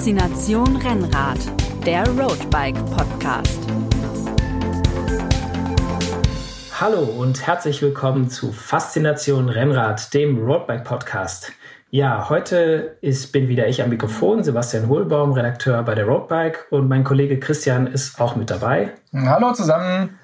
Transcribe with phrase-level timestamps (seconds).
[0.00, 1.36] Faszination Rennrad,
[1.84, 3.60] der Roadbike Podcast.
[6.80, 11.52] Hallo und herzlich willkommen zu Faszination Rennrad, dem Roadbike Podcast.
[11.90, 16.88] Ja, heute ist, bin wieder ich am Mikrofon, Sebastian Hohlbaum, Redakteur bei der Roadbike und
[16.88, 18.92] mein Kollege Christian ist auch mit dabei.
[19.12, 20.18] Hallo zusammen.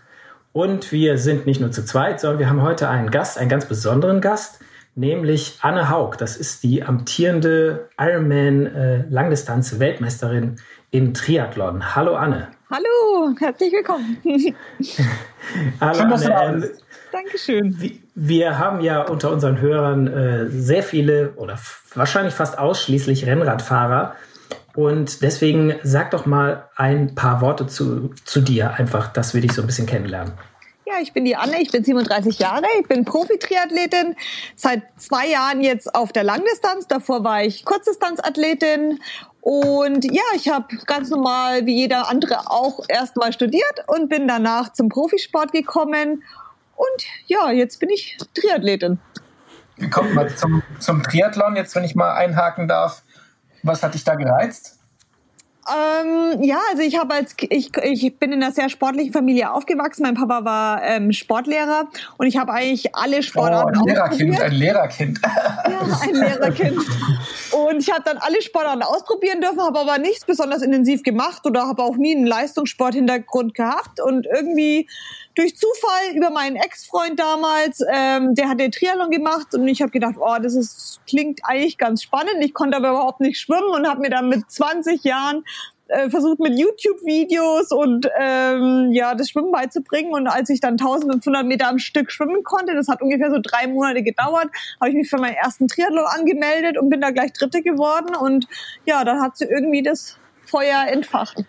[0.55, 3.67] Und wir sind nicht nur zu zweit, sondern wir haben heute einen Gast, einen ganz
[3.67, 4.59] besonderen Gast
[4.97, 6.17] nämlich Anne Haug.
[6.19, 9.05] Das ist die amtierende Ironman äh,
[10.91, 11.95] im Triathlon.
[11.95, 12.49] Hallo Anne.
[12.71, 14.17] Hallo, herzlich willkommen.
[15.81, 16.67] Hallo Schön, Anne.
[16.67, 16.71] Ähm,
[17.13, 18.01] Dankeschön.
[18.15, 21.59] Wir haben ja unter unseren Hörern äh, sehr viele oder
[21.95, 24.17] wahrscheinlich fast ausschließlich Rennradfahrer.
[24.75, 29.53] Und deswegen sag doch mal ein paar Worte zu, zu dir, einfach, dass wir dich
[29.53, 30.33] so ein bisschen kennenlernen.
[30.89, 34.15] Ja, ich bin die Anne, ich bin 37 Jahre, ich bin Profi-Triathletin,
[34.55, 36.87] seit zwei Jahren jetzt auf der Langdistanz.
[36.87, 39.01] Davor war ich Kurzdistanzathletin
[39.41, 44.73] und ja, ich habe ganz normal wie jeder andere auch erstmal studiert und bin danach
[44.75, 46.23] zum Profisport gekommen.
[46.77, 49.01] Und ja, jetzt bin ich Triathletin.
[49.79, 53.03] Wie kommt man zum, zum Triathlon, jetzt wenn ich mal einhaken darf?
[53.65, 54.76] Was hat dich da gereizt?
[55.69, 60.03] Ähm, ja, also ich habe als ich, ich bin in einer sehr sportlichen Familie aufgewachsen.
[60.03, 64.53] Mein Papa war ähm, Sportlehrer und ich habe eigentlich alle Sportarten oh, ein Lehrerkind, ein
[64.53, 65.21] Lehrerkind.
[65.25, 66.79] Ja, ein Lehrerkind.
[67.53, 71.67] Und ich habe dann alle Sportarten ausprobieren dürfen, habe aber nichts besonders intensiv gemacht oder
[71.67, 74.89] habe auch nie einen Leistungssporthintergrund gehabt und irgendwie
[75.37, 79.93] durch Zufall über meinen Ex-Freund damals, ähm, der hat den Triathlon gemacht und ich habe
[79.93, 82.37] gedacht, oh, das ist klingt eigentlich ganz spannend.
[82.41, 85.45] Ich konnte aber überhaupt nicht schwimmen und habe mir dann mit 20 Jahren
[85.89, 91.47] äh, versucht mit YouTube-Videos und ähm, ja das Schwimmen beizubringen und als ich dann 1500
[91.47, 94.49] Meter am Stück schwimmen konnte, das hat ungefähr so drei Monate gedauert,
[94.81, 98.49] habe ich mich für meinen ersten Triathlon angemeldet und bin da gleich Dritte geworden und
[98.85, 101.45] ja, dann hat sie irgendwie das Feuer entfacht.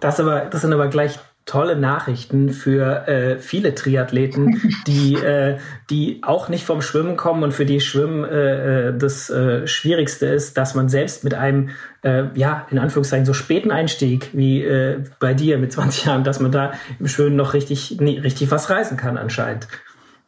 [0.00, 5.58] Das aber, das sind aber gleich tolle Nachrichten für äh, viele Triathleten, die, äh,
[5.90, 10.26] die auch nicht vom Schwimmen kommen und für die Schwimmen äh, äh, das äh, Schwierigste
[10.26, 11.70] ist, dass man selbst mit einem,
[12.02, 14.66] äh, ja, in Anführungszeichen so späten Einstieg wie
[15.18, 18.70] bei dir mit 20 Jahren, dass man da im Schwimmen noch richtig, nee, richtig was
[18.70, 19.68] reißen kann anscheinend.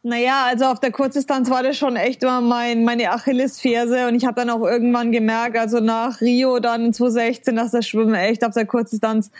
[0.06, 4.26] Naja, also auf der Kurzdistanz war das schon echt immer mein, meine Achillesferse und ich
[4.26, 8.52] habe dann auch irgendwann gemerkt, also nach Rio dann 2016, dass das Schwimmen echt auf
[8.52, 9.30] der Kurzdistanz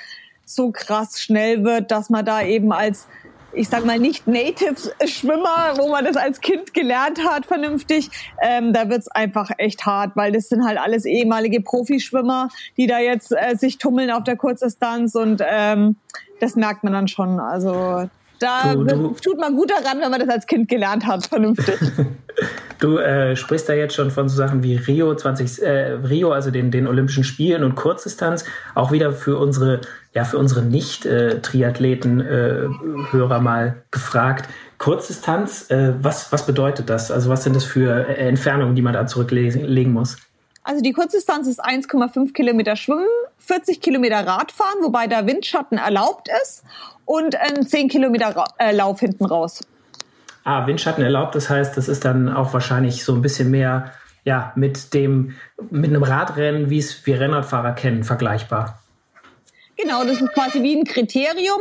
[0.45, 3.07] so krass schnell wird, dass man da eben als
[3.57, 8.11] ich sag mal nicht Native-Schwimmer, wo man das als Kind gelernt hat, vernünftig,
[8.43, 12.99] ähm, da wird's einfach echt hart, weil das sind halt alles ehemalige Profischwimmer, die da
[12.99, 15.97] jetzt äh, sich tummeln auf der Kurzdistanz und ähm,
[16.41, 17.41] das merkt man dann schon.
[17.41, 18.09] Also
[18.45, 21.77] da du, du, tut man gut daran, wenn man das als Kind gelernt hat, vernünftig.
[22.81, 26.51] du äh, sprichst da jetzt schon von so Sachen wie Rio 20, äh, Rio, also
[26.51, 28.45] den, den Olympischen Spielen und Kurzdistanz,
[28.75, 29.81] auch wieder für unsere,
[30.13, 34.49] ja, für unsere Nicht-Triathleten-Hörer äh, mal gefragt.
[34.79, 37.11] Kurzdistanz, äh, was, was bedeutet das?
[37.11, 40.19] Also was sind das für äh, Entfernungen, die man da zurücklegen muss?
[40.63, 43.07] Also die Kurzdistanz ist 1,5 Kilometer Schwimmen,
[43.39, 46.65] 40 Kilometer Radfahren, wobei der Windschatten erlaubt ist
[47.05, 49.61] und ein 10 Kilometer äh, Lauf hinten raus.
[50.45, 53.93] Ah, Windschatten erlaubt, das heißt, das ist dann auch wahrscheinlich so ein bisschen mehr
[54.25, 55.35] ja, mit dem
[55.71, 58.83] mit einem Radrennen, wie es wir Rennradfahrer kennen, vergleichbar.
[59.77, 61.61] Genau, das ist quasi wie ein Kriterium.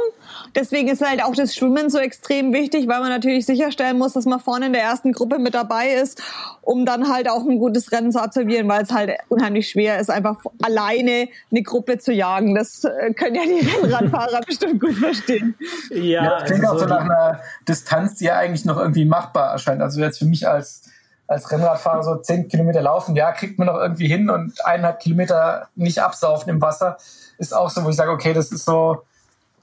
[0.56, 4.25] Deswegen ist halt auch das Schwimmen so extrem wichtig, weil man natürlich sicherstellen muss, dass
[4.25, 6.22] man vorne in der ersten Gruppe mit dabei ist,
[6.62, 10.12] um dann halt auch ein gutes Rennen zu absolvieren, weil es halt unheimlich schwer ist,
[10.12, 12.53] einfach alleine eine Gruppe zu jagen.
[12.53, 15.56] Das äh, können ja die Rennradfahrer bestimmt gut verstehen.
[15.90, 19.06] Ja, ja das klingt also auch so nach einer Distanz, die ja eigentlich noch irgendwie
[19.06, 19.81] machbar erscheint.
[19.81, 20.84] Also jetzt für mich als
[21.28, 25.69] als Rennradfahrer so zehn Kilometer laufen, ja, kriegt man noch irgendwie hin und eineinhalb Kilometer
[25.75, 26.97] nicht absaufen im Wasser,
[27.44, 29.04] ist auch so, wo ich sage, okay, das ist so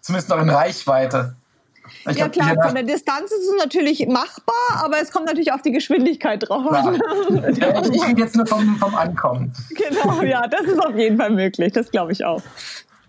[0.00, 1.34] zumindest noch in Reichweite.
[2.08, 5.62] Ich ja klar, von der Distanz ist es natürlich machbar, aber es kommt natürlich auf
[5.62, 7.00] die Geschwindigkeit drauf an.
[7.56, 7.82] Ja.
[7.82, 9.52] ich rede jetzt nur vom, vom Ankommen.
[9.70, 12.42] Genau, ja, das ist auf jeden Fall möglich, das glaube ich auch.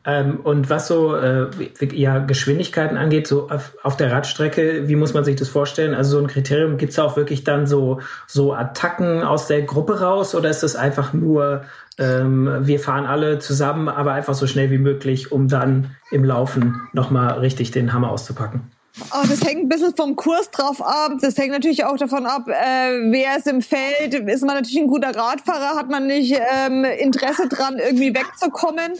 [0.04, 1.48] Ähm, und was so äh,
[1.94, 5.94] ja, Geschwindigkeiten angeht, so auf, auf, der Radstrecke, wie muss man sich das vorstellen?
[5.94, 10.02] Also so ein Kriterium, gibt es auch wirklich dann so, so Attacken aus der Gruppe
[10.02, 11.66] raus oder ist das einfach nur,
[11.98, 16.82] ähm, wir fahren alle zusammen, aber einfach so schnell wie möglich, um dann im Laufen
[16.94, 18.62] nochmal richtig den Hammer auszupacken?
[19.00, 21.14] Oh, das hängt ein bisschen vom Kurs drauf ab.
[21.22, 24.14] Das hängt natürlich auch davon ab, äh, wer ist im Feld.
[24.14, 28.92] Ist man natürlich ein guter Radfahrer, hat man nicht ähm, Interesse dran, irgendwie wegzukommen.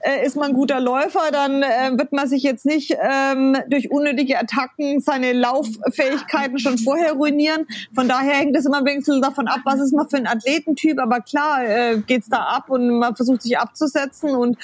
[0.00, 3.90] Äh, ist man ein guter Läufer, dann äh, wird man sich jetzt nicht ähm, durch
[3.90, 7.66] unnötige Attacken seine Lauffähigkeiten schon vorher ruinieren.
[7.92, 11.00] Von daher hängt es immer ein bisschen davon ab, was ist man für ein Athletentyp.
[11.00, 14.56] Aber klar äh, geht's da ab und man versucht sich abzusetzen und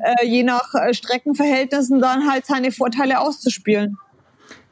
[0.00, 3.98] äh, je nach äh, Streckenverhältnissen dann halt seine Vorteile auszuspielen.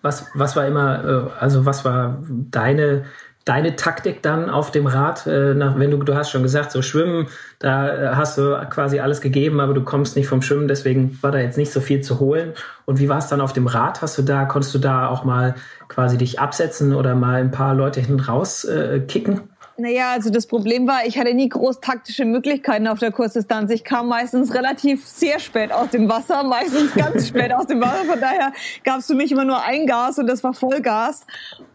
[0.03, 3.05] Was, was war immer, äh, also was war deine,
[3.45, 5.27] deine Taktik dann auf dem Rad?
[5.27, 9.01] Äh, nach, wenn du, du hast schon gesagt, so Schwimmen, da äh, hast du quasi
[9.01, 12.01] alles gegeben, aber du kommst nicht vom Schwimmen, deswegen war da jetzt nicht so viel
[12.01, 12.55] zu holen.
[12.87, 14.01] Und wie war es dann auf dem Rad?
[14.03, 15.55] Hast du da, konntest du da auch mal
[15.89, 19.50] quasi dich absetzen oder mal ein paar Leute hinten raus äh, kicken?
[19.81, 23.71] Naja, also das Problem war, ich hatte nie groß taktische Möglichkeiten auf der Kurzdistanz.
[23.71, 28.05] Ich kam meistens relativ sehr spät aus dem Wasser, meistens ganz spät aus dem Wasser.
[28.05, 28.53] Von daher
[28.85, 31.27] gab es für mich immer nur ein Gas und das war Vollgas.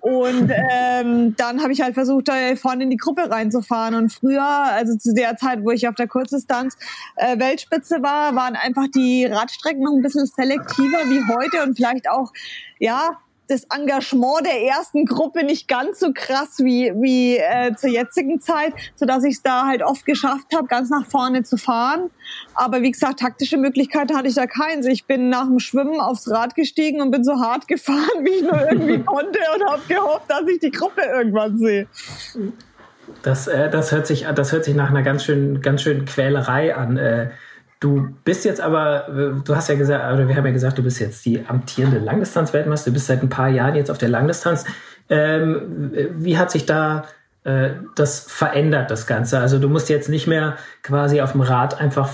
[0.01, 3.95] Und ähm, dann habe ich halt versucht, da vorne in die Gruppe reinzufahren.
[3.95, 6.77] Und früher, also zu der Zeit, wo ich auf der Kurzdistanz
[7.15, 12.07] äh, Weltspitze war, waren einfach die Radstrecken noch ein bisschen selektiver wie heute und vielleicht
[12.07, 12.31] auch
[12.77, 18.39] ja, das Engagement der ersten Gruppe nicht ganz so krass wie, wie äh, zur jetzigen
[18.39, 22.09] Zeit, so dass ich es da halt oft geschafft habe, ganz nach vorne zu fahren.
[22.53, 24.85] Aber wie gesagt, taktische Möglichkeiten hatte ich da keins.
[24.85, 28.41] Ich bin nach dem Schwimmen aufs Rad gestiegen und bin so hart gefahren, wie ich
[28.41, 31.87] nur irgendwie konnte und habe gehofft, dass ich die Gruppe irgendwann sehe.
[33.21, 36.75] Das, äh, das, hört sich, das hört sich nach einer ganz schönen, ganz schönen Quälerei
[36.75, 36.97] an.
[36.97, 37.29] Äh,
[37.85, 39.05] Du bist jetzt aber,
[39.45, 42.89] du hast ja gesagt, oder wir haben ja gesagt, du bist jetzt die amtierende Langdistanz-Weltmeister,
[42.89, 44.65] du bist seit ein paar Jahren jetzt auf der Langdistanz.
[45.07, 47.03] Ähm, wie hat sich da
[47.43, 49.37] äh, das verändert, das Ganze?
[49.37, 52.09] Also du musst jetzt nicht mehr quasi auf dem Rad einfach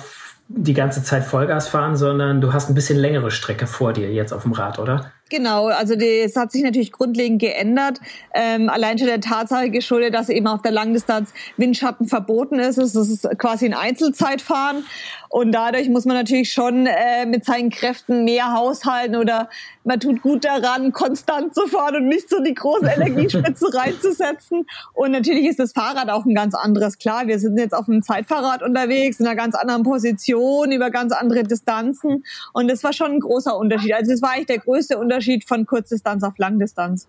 [0.49, 4.33] die ganze Zeit Vollgas fahren, sondern du hast ein bisschen längere Strecke vor dir jetzt
[4.33, 5.11] auf dem Rad, oder?
[5.29, 7.99] Genau, also das hat sich natürlich grundlegend geändert.
[8.33, 12.77] Ähm, allein schon der Tatsache geschuldet, dass eben auf der Langdistanz Windschatten verboten ist.
[12.77, 14.83] Es ist quasi ein Einzelzeitfahren.
[15.31, 19.47] Und dadurch muss man natürlich schon äh, mit seinen Kräften mehr haushalten oder
[19.85, 24.65] man tut gut daran, konstant zu fahren und nicht so die großen Energiespitzen reinzusetzen.
[24.91, 26.97] Und natürlich ist das Fahrrad auch ein ganz anderes.
[26.97, 31.13] Klar, wir sind jetzt auf einem Zeitfahrrad unterwegs, in einer ganz anderen Position, über ganz
[31.13, 32.25] andere Distanzen.
[32.51, 33.93] Und das war schon ein großer Unterschied.
[33.93, 37.07] Also das war eigentlich der größte Unterschied von Kurzdistanz auf Langdistanz.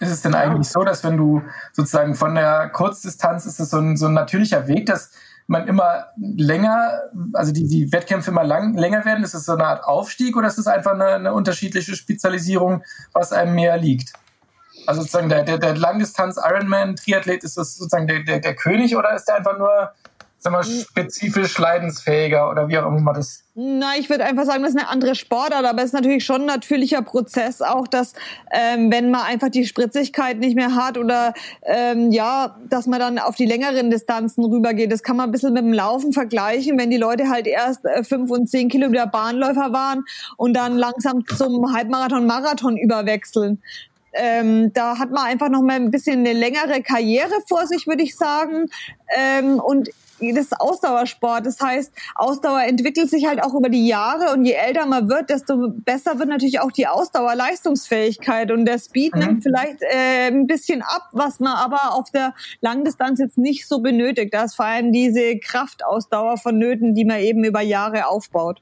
[0.00, 1.42] Ist es denn eigentlich so, dass wenn du
[1.74, 5.10] sozusagen von der Kurzdistanz ist es so ein, so ein natürlicher Weg, dass
[5.50, 9.24] man immer länger, also die, die Wettkämpfe immer lang, länger werden?
[9.24, 13.32] Ist es so eine Art Aufstieg oder ist es einfach eine, eine unterschiedliche Spezialisierung, was
[13.32, 14.12] einem mehr liegt?
[14.86, 19.24] Also sozusagen der, der, der Langdistanz-Ironman-Triathlet, ist das sozusagen der, der, der König oder ist
[19.24, 19.90] der einfach nur
[20.42, 23.44] sag mal, spezifisch leidensfähiger oder wie auch immer das.
[23.54, 26.42] Na, ich würde einfach sagen, das ist eine andere Sportart, aber es ist natürlich schon
[26.42, 28.14] ein natürlicher Prozess auch, dass
[28.50, 33.18] ähm, wenn man einfach die Spritzigkeit nicht mehr hat oder ähm, ja, dass man dann
[33.18, 34.90] auf die längeren Distanzen rübergeht.
[34.90, 38.02] Das kann man ein bisschen mit dem Laufen vergleichen, wenn die Leute halt erst äh,
[38.02, 40.04] fünf und zehn Kilometer Bahnläufer waren
[40.38, 43.60] und dann langsam zum Halbmarathon, Marathon überwechseln.
[44.12, 48.02] Ähm, da hat man einfach noch mal ein bisschen eine längere Karriere vor sich, würde
[48.02, 48.66] ich sagen.
[49.16, 49.90] Ähm, und
[50.20, 51.46] das ist Ausdauersport.
[51.46, 55.30] Das heißt, Ausdauer entwickelt sich halt auch über die Jahre und je älter man wird,
[55.30, 59.20] desto besser wird natürlich auch die Ausdauerleistungsfähigkeit und der Speed mhm.
[59.20, 63.80] nimmt vielleicht äh, ein bisschen ab, was man aber auf der Langdistanz jetzt nicht so
[63.80, 64.34] benötigt.
[64.34, 68.60] Da ist vor allem diese Kraftausdauer vonnöten, die man eben über Jahre aufbaut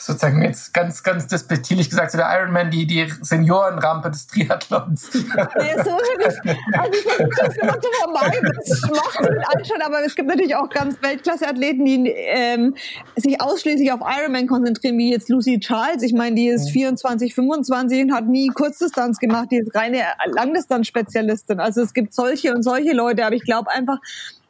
[0.00, 5.10] sozusagen jetzt ganz, ganz despektierlich gesagt, so der Ironman, die, die Seniorenrampe des Triathlons.
[5.12, 6.26] Nee, so ich,
[6.78, 8.52] also ich versuche das zu vermeiden.
[8.66, 12.74] Das macht mit anschauen, aber es gibt natürlich auch ganz Weltklasse-Athleten, die ähm,
[13.16, 16.02] sich ausschließlich auf Ironman konzentrieren, wie jetzt Lucy Charles.
[16.02, 21.60] Ich meine, die ist 24, 25 und hat nie Kurzdistanz gemacht, die ist reine Langdistanz-Spezialistin.
[21.60, 23.98] Also es gibt solche und solche Leute, aber ich glaube einfach,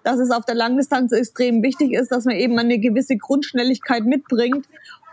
[0.02, 4.66] dass es auf der Langdistanz extrem wichtig ist, dass man eben eine gewisse Grundschnelligkeit mitbringt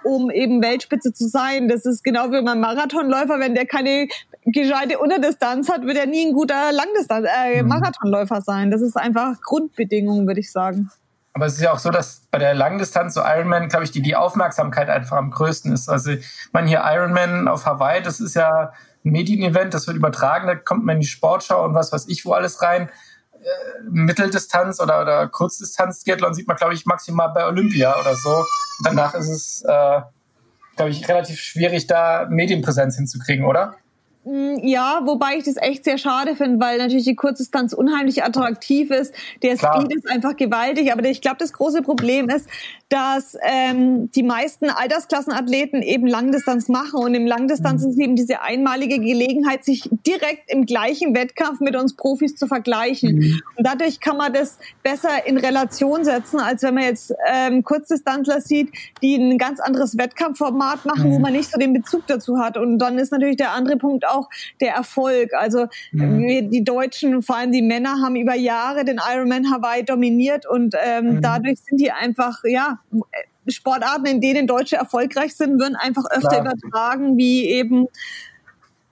[0.08, 1.68] um eben Weltspitze zu sein.
[1.68, 4.08] Das ist genau wie beim Marathonläufer, wenn der keine
[4.46, 7.68] gescheite Unterdistanz hat, wird er nie ein guter Langdistanz äh, mhm.
[7.68, 8.72] Marathonläufer sein.
[8.72, 10.90] Das ist einfach Grundbedingung, würde ich sagen.
[11.34, 14.02] Aber es ist ja auch so, dass bei der Langdistanz, so Ironman, glaube ich, die,
[14.02, 15.88] die Aufmerksamkeit einfach am größten ist.
[15.88, 18.72] Also, ich meine, hier Ironman auf Hawaii, das ist ja
[19.06, 22.26] ein Medienevent, das wird übertragen, da kommt man in die Sportschau und was weiß ich
[22.26, 22.90] wo alles rein.
[23.90, 28.46] Mitteldistanz oder, oder Kurzdistanz-Triathlon sieht man, glaube ich, maximal bei Olympia oder so.
[28.84, 30.02] Danach ist es, äh,
[30.76, 33.76] glaube ich, relativ schwierig, da Medienpräsenz hinzukriegen, oder?
[34.28, 38.92] Mm, ja, wobei ich das echt sehr schade finde, weil natürlich die Kurzdistanz unheimlich attraktiv
[38.92, 39.14] ist.
[39.42, 39.80] Der Klar.
[39.80, 42.50] Speed ist einfach gewaltig, aber ich glaube, das große Problem ist,
[42.90, 47.90] dass ähm, die meisten Altersklassenathleten eben Langdistanz machen und im Langdistanz mhm.
[47.90, 53.20] ist eben diese einmalige Gelegenheit, sich direkt im gleichen Wettkampf mit uns Profis zu vergleichen.
[53.20, 53.42] Mhm.
[53.56, 58.42] Und dadurch kann man das besser in Relation setzen, als wenn man jetzt ähm, Kurzdistanzler
[58.42, 61.14] sieht, die ein ganz anderes Wettkampfformat machen, mhm.
[61.14, 62.58] wo man nicht so den Bezug dazu hat.
[62.58, 64.30] Und dann ist natürlich der andere Punkt auch, auch
[64.62, 65.34] der Erfolg.
[65.34, 66.20] Also mhm.
[66.20, 70.76] wir, die Deutschen, vor allem die Männer, haben über Jahre den Ironman Hawaii dominiert und
[70.84, 71.22] ähm, mhm.
[71.22, 72.80] dadurch sind die einfach, ja,
[73.48, 76.54] Sportarten, in denen Deutsche erfolgreich sind, würden einfach öfter Klar.
[76.54, 77.88] übertragen wie eben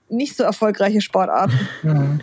[0.10, 1.60] nicht so erfolgreiche Sportarten.
[1.84, 2.22] Mhm.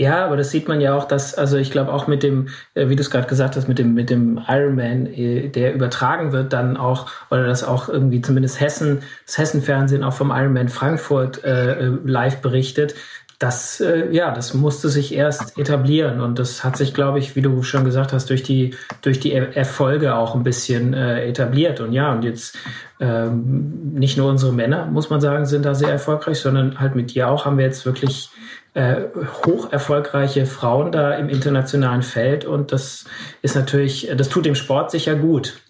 [0.00, 2.88] Ja, aber das sieht man ja auch, dass, also ich glaube auch mit dem, äh,
[2.88, 6.52] wie du es gerade gesagt hast, mit dem, mit dem Ironman, äh, der übertragen wird,
[6.52, 11.72] dann auch, oder das auch irgendwie zumindest Hessen, das Hessen-Fernsehen auch vom Ironman Frankfurt äh,
[11.72, 12.94] äh, live berichtet,
[13.40, 17.42] das, äh, ja, das musste sich erst etablieren und das hat sich, glaube ich, wie
[17.42, 21.80] du schon gesagt hast, durch die, durch die Erfolge auch ein bisschen äh, etabliert.
[21.80, 22.56] Und ja, und jetzt
[22.98, 27.14] ähm, nicht nur unsere Männer, muss man sagen, sind da sehr erfolgreich, sondern halt mit
[27.14, 28.30] dir auch haben wir jetzt wirklich
[28.78, 29.08] äh,
[29.44, 33.06] hoch erfolgreiche Frauen da im internationalen Feld und das
[33.42, 35.60] ist natürlich, das tut dem Sport sicher gut.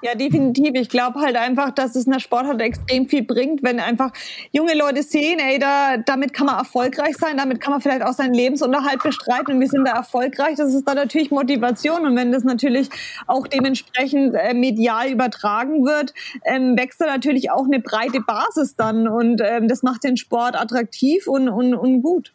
[0.00, 0.72] Ja, definitiv.
[0.74, 4.12] Ich glaube halt einfach, dass es einer Sportart extrem viel bringt, wenn einfach
[4.52, 8.12] junge Leute sehen, ey, da, damit kann man erfolgreich sein, damit kann man vielleicht auch
[8.12, 10.56] seinen Lebensunterhalt bestreiten und wir sind da erfolgreich.
[10.56, 12.88] Das ist dann natürlich Motivation und wenn das natürlich
[13.26, 16.12] auch dementsprechend äh, medial übertragen wird,
[16.44, 20.54] ähm, wächst da natürlich auch eine breite Basis dann und ähm, das macht den Sport
[20.54, 22.32] attraktiv und, und, und gut.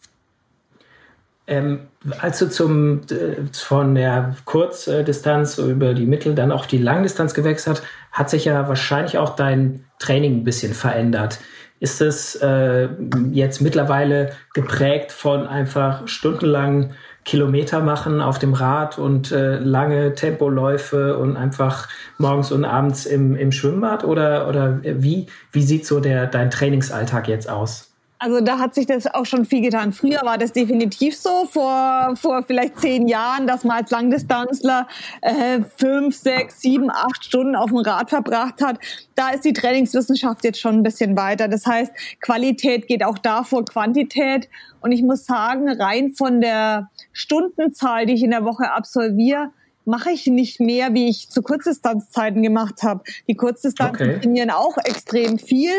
[1.46, 1.88] Ähm,
[2.20, 7.80] als du zum, äh, von der Kurzdistanz über die Mittel dann auch die Langdistanz gewechselt
[7.80, 11.40] hat, hat sich ja wahrscheinlich auch dein Training ein bisschen verändert.
[11.80, 12.88] Ist es äh,
[13.32, 16.94] jetzt mittlerweile geprägt von einfach stundenlang
[17.26, 23.36] Kilometer machen auf dem Rad und äh, lange Tempoläufe und einfach morgens und abends im,
[23.36, 24.06] im Schwimmbad?
[24.06, 27.93] Oder, oder wie, wie sieht so der, dein Trainingsalltag jetzt aus?
[28.24, 29.92] Also da hat sich das auch schon viel getan.
[29.92, 34.88] Früher war das definitiv so, vor, vor vielleicht zehn Jahren, dass man als Langdistanzler
[35.20, 38.80] äh, fünf, sechs, sieben, acht Stunden auf dem Rad verbracht hat.
[39.16, 41.50] Da ist die Trainingswissenschaft jetzt schon ein bisschen weiter.
[41.50, 44.48] Das heißt, Qualität geht auch da vor Quantität.
[44.80, 49.50] Und ich muss sagen, rein von der Stundenzahl, die ich in der Woche absolviere,
[49.84, 53.04] mache ich nicht mehr, wie ich zu Kurzdistanzzeiten gemacht habe.
[53.28, 54.20] Die Kurzdistanzen okay.
[54.22, 55.74] trainieren auch extrem viel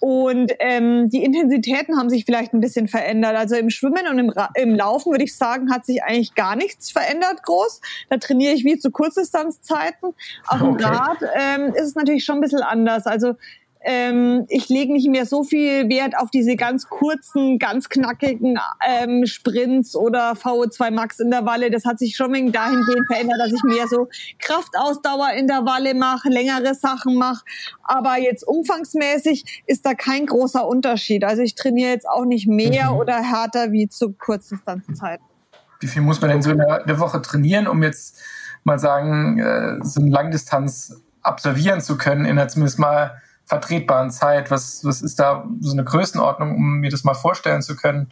[0.00, 3.36] und ähm, die Intensitäten haben sich vielleicht ein bisschen verändert.
[3.36, 6.56] Also im Schwimmen und im, Ra im Laufen würde ich sagen, hat sich eigentlich gar
[6.56, 7.82] nichts verändert groß.
[8.08, 10.14] Da trainiere ich wie zu Kurzdistanzzeiten.
[10.46, 10.76] Auf okay.
[10.78, 13.06] dem Rad ähm, ist es natürlich schon ein bisschen anders.
[13.06, 13.34] Also
[13.82, 19.24] ähm, ich lege nicht mehr so viel Wert auf diese ganz kurzen, ganz knackigen ähm,
[19.24, 21.70] Sprints oder VO2 Max Intervalle.
[21.70, 24.08] Das hat sich schon wegen dahingehend verändert, dass ich mehr so
[24.38, 27.42] Kraftausdauer Intervalle mache, längere Sachen mache.
[27.82, 31.24] Aber jetzt umfangsmäßig ist da kein großer Unterschied.
[31.24, 32.98] Also ich trainiere jetzt auch nicht mehr mhm.
[32.98, 35.24] oder härter wie zu Kurzdistanzzeiten.
[35.80, 38.20] Wie viel muss man denn so in der Woche trainieren, um jetzt
[38.64, 44.50] mal sagen, äh, so eine Langdistanz absolvieren zu können, in der zumindest mal vertretbaren Zeit?
[44.50, 48.10] Was, was ist da so eine Größenordnung, um mir das mal vorstellen zu können?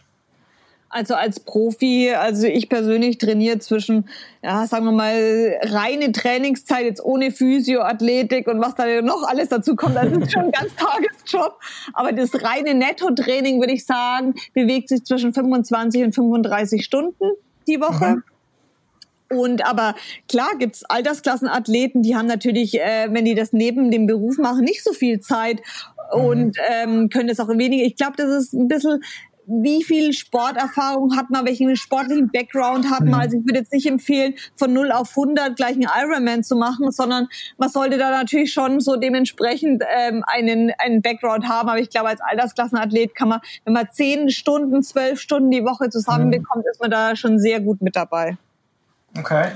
[0.91, 4.09] Also als Profi, also ich persönlich trainiere zwischen,
[4.43, 9.77] ja, sagen wir mal, reine Trainingszeit jetzt ohne Physio-Athletik und was da noch alles dazu
[9.77, 9.97] kommt.
[9.97, 11.61] Das ist schon ein ganz Tagesjob.
[11.93, 17.33] Aber das reine Netto-Training, würde ich sagen, bewegt sich zwischen 25 und 35 Stunden
[17.67, 18.17] die Woche.
[18.17, 18.23] Mhm.
[19.31, 19.95] Und aber
[20.29, 24.83] klar gibt's Altersklassenathleten, die haben natürlich, äh, wenn die das neben dem Beruf machen, nicht
[24.83, 25.61] so viel Zeit
[26.13, 26.63] und mhm.
[26.71, 27.85] ähm, können das auch weniger.
[27.85, 29.03] Ich glaube, das ist ein bisschen
[29.49, 33.09] wie viel Sporterfahrung hat man, welchen sportlichen Background hat man.
[33.09, 33.15] Mhm.
[33.15, 36.91] Also ich würde jetzt nicht empfehlen, von 0 auf 100 gleich einen Ironman zu machen,
[36.91, 41.71] sondern man sollte da natürlich schon so dementsprechend ähm, einen, einen Background haben.
[41.71, 45.89] Aber ich glaube, als Altersklassenathlet kann man, wenn man 10 Stunden, 12 Stunden die Woche
[45.89, 46.71] zusammenbekommt, mhm.
[46.71, 48.37] ist man da schon sehr gut mit dabei.
[49.17, 49.49] Okay.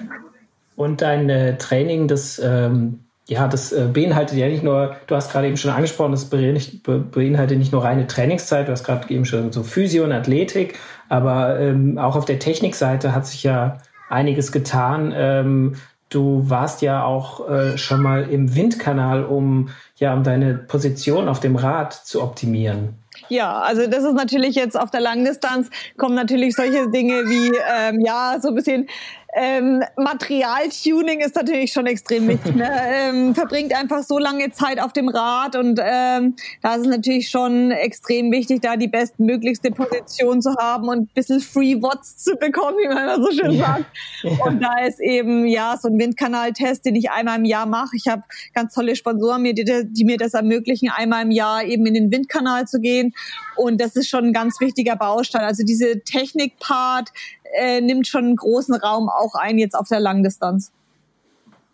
[0.77, 5.31] Und dein äh, Training, das, ähm, ja, das äh, beinhaltet ja nicht nur, du hast
[5.31, 9.53] gerade eben schon angesprochen, das beinhaltet nicht nur reine Trainingszeit, du hast gerade eben schon
[9.53, 10.79] so Physio und Athletik,
[11.09, 13.79] aber ähm, auch auf der Technikseite hat sich ja
[14.09, 15.13] einiges getan.
[15.15, 15.77] Ähm,
[16.09, 21.41] du warst ja auch äh, schon mal im Windkanal, um ja, um deine Position auf
[21.41, 22.97] dem Rad zu optimieren.
[23.29, 28.01] Ja, also das ist natürlich jetzt auf der Langdistanz kommen natürlich solche Dinge wie ähm,
[28.05, 28.89] ja so ein bisschen
[29.35, 32.55] ähm, Materialtuning ist natürlich schon extrem wichtig.
[32.55, 32.71] Ne?
[32.87, 37.31] ähm, verbringt einfach so lange Zeit auf dem Rad und ähm, da ist es natürlich
[37.31, 42.37] schon extrem wichtig, da die bestmöglichste Position zu haben und ein bisschen Free Watts zu
[42.37, 43.85] bekommen, wie man immer so schön sagt.
[44.23, 44.31] Ja.
[44.45, 47.97] Und da ist eben ja so ein Windkanaltest, den ich einmal im Jahr mache.
[47.97, 48.23] Ich habe
[48.53, 52.67] ganz tolle Sponsoren, die, die mir das ermöglichen, einmal im Jahr eben in den Windkanal
[52.67, 53.15] zu gehen.
[53.57, 55.43] Und das ist schon ein ganz wichtiger Baustein.
[55.43, 57.11] Also diese Technikpart
[57.53, 60.73] äh, nimmt schon einen großen Raum auch ein jetzt auf der Langdistanz.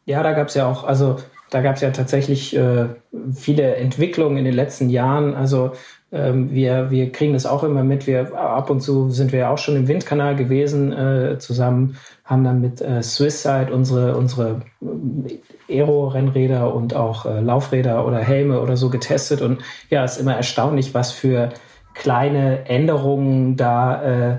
[0.04, 1.16] Ja, da gab es ja auch, also
[1.50, 2.86] da gab es ja tatsächlich äh,
[3.34, 5.34] viele Entwicklungen in den letzten Jahren.
[5.34, 5.72] Also
[6.10, 8.06] ähm, wir, wir kriegen das auch immer mit.
[8.06, 12.60] Wir ab und zu sind wir auch schon im Windkanal gewesen äh, zusammen, haben dann
[12.60, 18.88] mit äh, Swisside unsere unsere äh, Aero-Rennräder und auch äh, Laufräder oder Helme oder so
[18.88, 19.42] getestet.
[19.42, 21.50] Und ja, es ist immer erstaunlich, was für
[21.94, 24.38] kleine Änderungen da äh,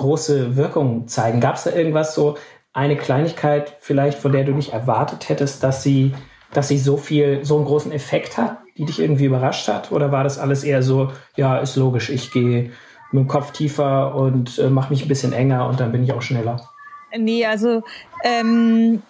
[0.00, 1.40] große Wirkung zeigen.
[1.40, 2.36] Gab es da irgendwas so
[2.72, 6.12] eine Kleinigkeit vielleicht, von der du nicht erwartet hättest, dass sie
[6.52, 9.92] dass sie so viel, so einen großen Effekt hat, die dich irgendwie überrascht hat?
[9.92, 12.72] Oder war das alles eher so, ja, ist logisch, ich gehe
[13.12, 16.12] mit dem Kopf tiefer und äh, mache mich ein bisschen enger und dann bin ich
[16.12, 16.68] auch schneller?
[17.16, 17.82] Nee, also
[18.24, 19.02] ähm,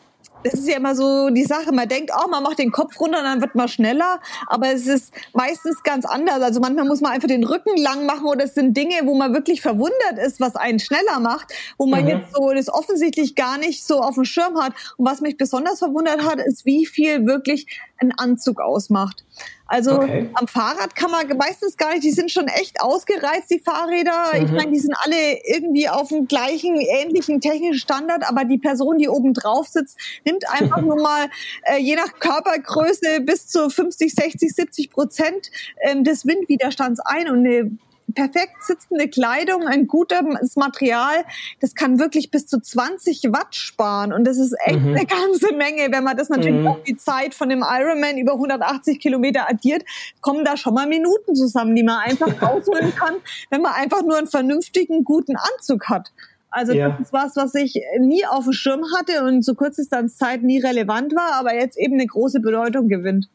[0.42, 3.18] das ist ja immer so die Sache, man denkt, oh, man macht den Kopf runter
[3.18, 6.40] und dann wird man schneller, aber es ist meistens ganz anders.
[6.40, 9.34] Also manchmal muss man einfach den Rücken lang machen oder es sind Dinge, wo man
[9.34, 12.08] wirklich verwundert ist, was einen schneller macht, wo man mhm.
[12.08, 14.72] jetzt so das offensichtlich gar nicht so auf dem Schirm hat.
[14.96, 17.66] Und was mich besonders verwundert hat, ist, wie viel wirklich
[18.00, 19.24] ein Anzug ausmacht.
[19.66, 20.28] Also okay.
[20.34, 24.32] am Fahrrad kann man meistens gar nicht, die sind schon echt ausgereizt, die Fahrräder.
[24.34, 24.44] Mhm.
[24.44, 28.98] Ich meine, die sind alle irgendwie auf dem gleichen, ähnlichen technischen Standard, aber die Person,
[28.98, 31.28] die oben drauf sitzt, nimmt einfach nur mal
[31.62, 35.50] äh, je nach Körpergröße bis zu 50, 60, 70 Prozent
[35.82, 37.70] ähm, des Windwiderstands ein und eine
[38.12, 41.24] perfekt sitzende Kleidung, ein gutes Material,
[41.60, 44.12] das kann wirklich bis zu 20 Watt sparen.
[44.12, 44.94] Und das ist echt mhm.
[44.94, 45.88] eine ganze Menge.
[45.90, 46.66] Wenn man das natürlich mhm.
[46.66, 49.84] auf die Zeit von dem Ironman über 180 Kilometer addiert,
[50.20, 53.14] kommen da schon mal Minuten zusammen, die man einfach rausholen kann,
[53.50, 56.12] wenn man einfach nur einen vernünftigen, guten Anzug hat.
[56.50, 56.90] Also ja.
[56.90, 61.14] das ist was, was ich nie auf dem Schirm hatte und zu Kurzdistanzzeit nie relevant
[61.14, 63.28] war, aber jetzt eben eine große Bedeutung gewinnt.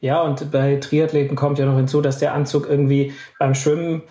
[0.00, 4.02] Ja, und bei Triathleten kommt ja noch hinzu, dass der Anzug irgendwie beim Schwimmen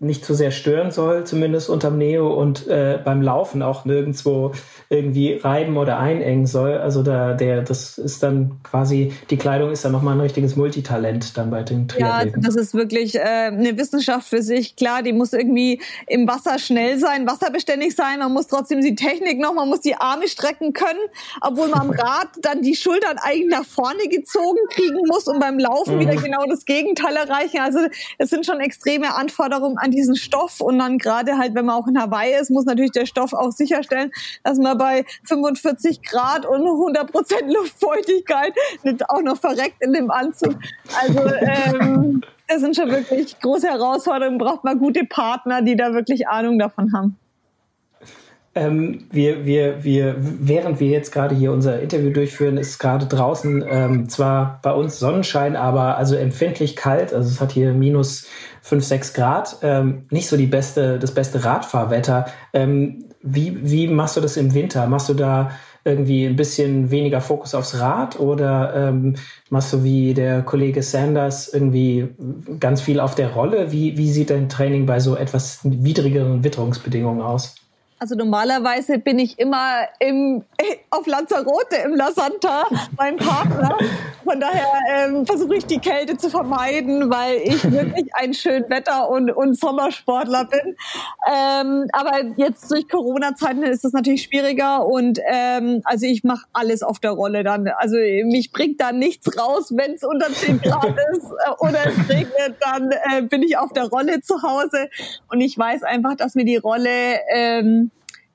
[0.00, 4.52] nicht zu sehr stören soll, zumindest unterm Neo und äh, beim Laufen auch nirgendwo
[4.88, 6.74] irgendwie reiben oder einengen soll.
[6.74, 10.56] Also da der das ist dann quasi die Kleidung ist dann noch mal ein richtiges
[10.56, 12.42] Multitalent dann bei den Triathleten.
[12.42, 14.76] Ja, das ist wirklich äh, eine Wissenschaft für sich.
[14.76, 18.20] Klar, die muss irgendwie im Wasser schnell sein, wasserbeständig sein.
[18.20, 21.00] Man muss trotzdem die Technik noch, man muss die Arme strecken können,
[21.40, 25.58] obwohl man am Rad dann die Schultern eigentlich nach vorne gezogen kriegen muss und beim
[25.58, 26.00] Laufen mhm.
[26.00, 27.58] wieder genau das Gegenteil erreichen.
[27.60, 27.80] Also
[28.18, 31.86] es sind schon extreme Anforderungen an diesen Stoff und dann gerade halt, wenn man auch
[31.86, 34.10] in Hawaii ist, muss natürlich der Stoff auch sicherstellen,
[34.44, 38.54] dass man bei 45 Grad und 100 Prozent Luftfeuchtigkeit
[38.84, 40.54] nicht auch noch verreckt in dem Anzug.
[41.02, 44.38] Also ähm, das sind schon wirklich große Herausforderungen.
[44.38, 47.18] Braucht man gute Partner, die da wirklich Ahnung davon haben.
[48.54, 53.64] Ähm, wir, wir, wir, während wir jetzt gerade hier unser Interview durchführen, ist gerade draußen
[53.68, 57.12] ähm, zwar bei uns Sonnenschein, aber also empfindlich kalt.
[57.12, 58.26] Also es hat hier minus
[58.62, 59.56] 5, 6 Grad.
[59.62, 62.26] Ähm, nicht so die beste, das beste Radfahrwetter.
[62.52, 64.86] Ähm, wie, wie machst du das im Winter?
[64.86, 65.50] Machst du da
[65.84, 69.14] irgendwie ein bisschen weniger Fokus aufs Rad oder ähm,
[69.50, 72.08] machst du wie der Kollege Sanders irgendwie
[72.60, 73.72] ganz viel auf der Rolle?
[73.72, 77.54] Wie, wie sieht dein Training bei so etwas widrigeren Witterungsbedingungen aus?
[78.00, 80.44] Also normalerweise bin ich immer im,
[80.90, 82.64] auf Lanzarote im La Santa,
[82.96, 83.76] mein Partner.
[84.24, 89.08] Von daher ähm, versuche ich die Kälte zu vermeiden, weil ich wirklich ein schön Wetter-
[89.08, 90.76] und, und Sommersportler bin.
[91.26, 96.82] Ähm, aber jetzt durch Corona-Zeiten ist das natürlich schwieriger und ähm, also ich mache alles
[96.82, 97.68] auf der Rolle dann.
[97.78, 102.08] Also mich bringt da nichts raus, wenn es unter 10 Grad ist äh, oder es
[102.08, 104.88] regnet, dann äh, bin ich auf der Rolle zu Hause
[105.30, 107.87] und ich weiß einfach, dass mir die Rolle ähm,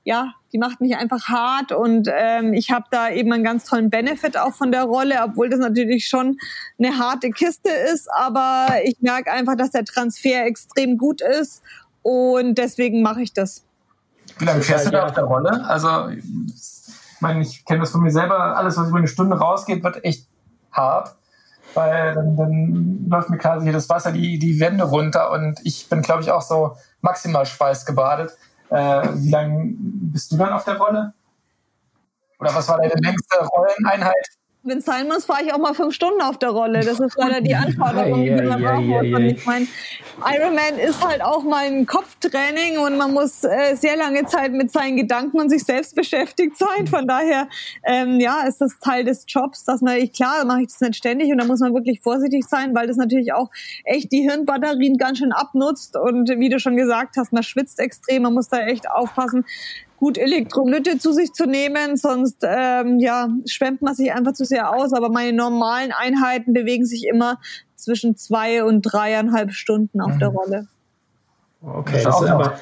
[0.04, 3.90] ja, die macht mich einfach hart und ähm, ich habe da eben einen ganz tollen
[3.90, 6.36] Benefit auch von der Rolle, obwohl das natürlich schon
[6.78, 11.62] eine harte Kiste ist, aber ich merke einfach, dass der Transfer extrem gut ist
[12.02, 13.64] und deswegen mache ich das.
[14.38, 15.64] Wie lange fährst du da auf der Rolle?
[15.64, 19.82] Also, ich meine, ich kenne das von mir selber, alles, was über eine Stunde rausgeht,
[19.82, 20.26] wird echt
[20.70, 21.16] hart
[21.74, 26.02] weil dann, dann läuft mir quasi das Wasser die, die Wände runter und ich bin,
[26.02, 28.36] glaube ich, auch so maximal schweißgebadet.
[28.70, 31.12] Äh, wie lange bist du dann auf der Rolle?
[32.38, 34.26] Oder was war deine längste Rolleneinheit?
[34.64, 36.80] Wenn es sein muss, fahre ich auch mal fünf Stunden auf der Rolle.
[36.80, 39.14] Das ist leider die Anforderung, die man braucht.
[39.14, 39.66] Und ich meine,
[40.18, 44.72] Ironman ist halt auch mal ein Kopftraining und man muss äh, sehr lange Zeit mit
[44.72, 46.86] seinen Gedanken und sich selbst beschäftigt sein.
[46.86, 47.48] Von daher,
[47.84, 50.96] ähm, ja, ist das Teil des Jobs, dass man, ich, klar, mache ich das nicht
[50.96, 53.50] ständig und da muss man wirklich vorsichtig sein, weil das natürlich auch
[53.84, 58.22] echt die Hirnbatterien ganz schön abnutzt und wie du schon gesagt hast, man schwitzt extrem,
[58.22, 59.44] man muss da echt aufpassen,
[59.98, 64.74] gut Elektrolyte zu sich zu nehmen, sonst ähm, ja, schwemmt man sich einfach zu sehr
[64.74, 64.92] aus.
[64.92, 67.40] Aber meine normalen Einheiten bewegen sich immer
[67.76, 70.18] zwischen zwei und dreieinhalb Stunden auf mhm.
[70.18, 70.66] der Rolle.
[71.62, 72.58] Okay, das, das ist aber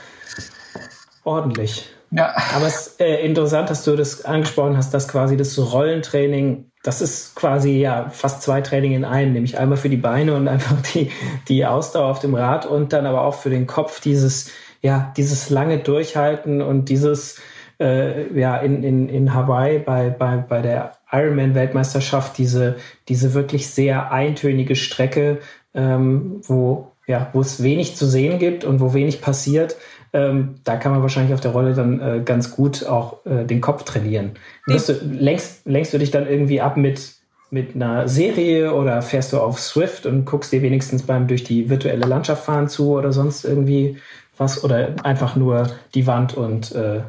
[1.25, 1.89] ordentlich.
[2.13, 2.35] Ja.
[2.55, 7.01] Aber es ist äh, interessant, dass du das angesprochen hast, dass quasi das Rollentraining, das
[7.01, 10.77] ist quasi ja fast zwei Training in einem, nämlich einmal für die Beine und einfach
[10.93, 11.11] die,
[11.49, 14.51] die Ausdauer auf dem Rad und dann aber auch für den Kopf dieses
[14.83, 17.41] ja, dieses lange Durchhalten und dieses,
[17.81, 22.77] äh, ja, in, in, in Hawaii bei, bei, bei der Ironman-Weltmeisterschaft, diese,
[23.09, 25.39] diese wirklich sehr eintönige Strecke,
[25.73, 29.77] ähm, wo, ja, wo es wenig zu sehen gibt und wo wenig passiert,
[30.13, 33.61] ähm, da kann man wahrscheinlich auf der Rolle dann äh, ganz gut auch äh, den
[33.61, 34.33] Kopf trainieren.
[34.67, 34.77] Du,
[35.11, 37.15] lenkst, lenkst du dich dann irgendwie ab mit,
[37.51, 41.71] mit einer Serie oder fährst du auf Swift und guckst dir wenigstens beim durch die
[41.71, 43.99] virtuelle Landschaft fahren zu oder sonst irgendwie
[44.37, 47.03] was oder einfach nur die Wand und äh,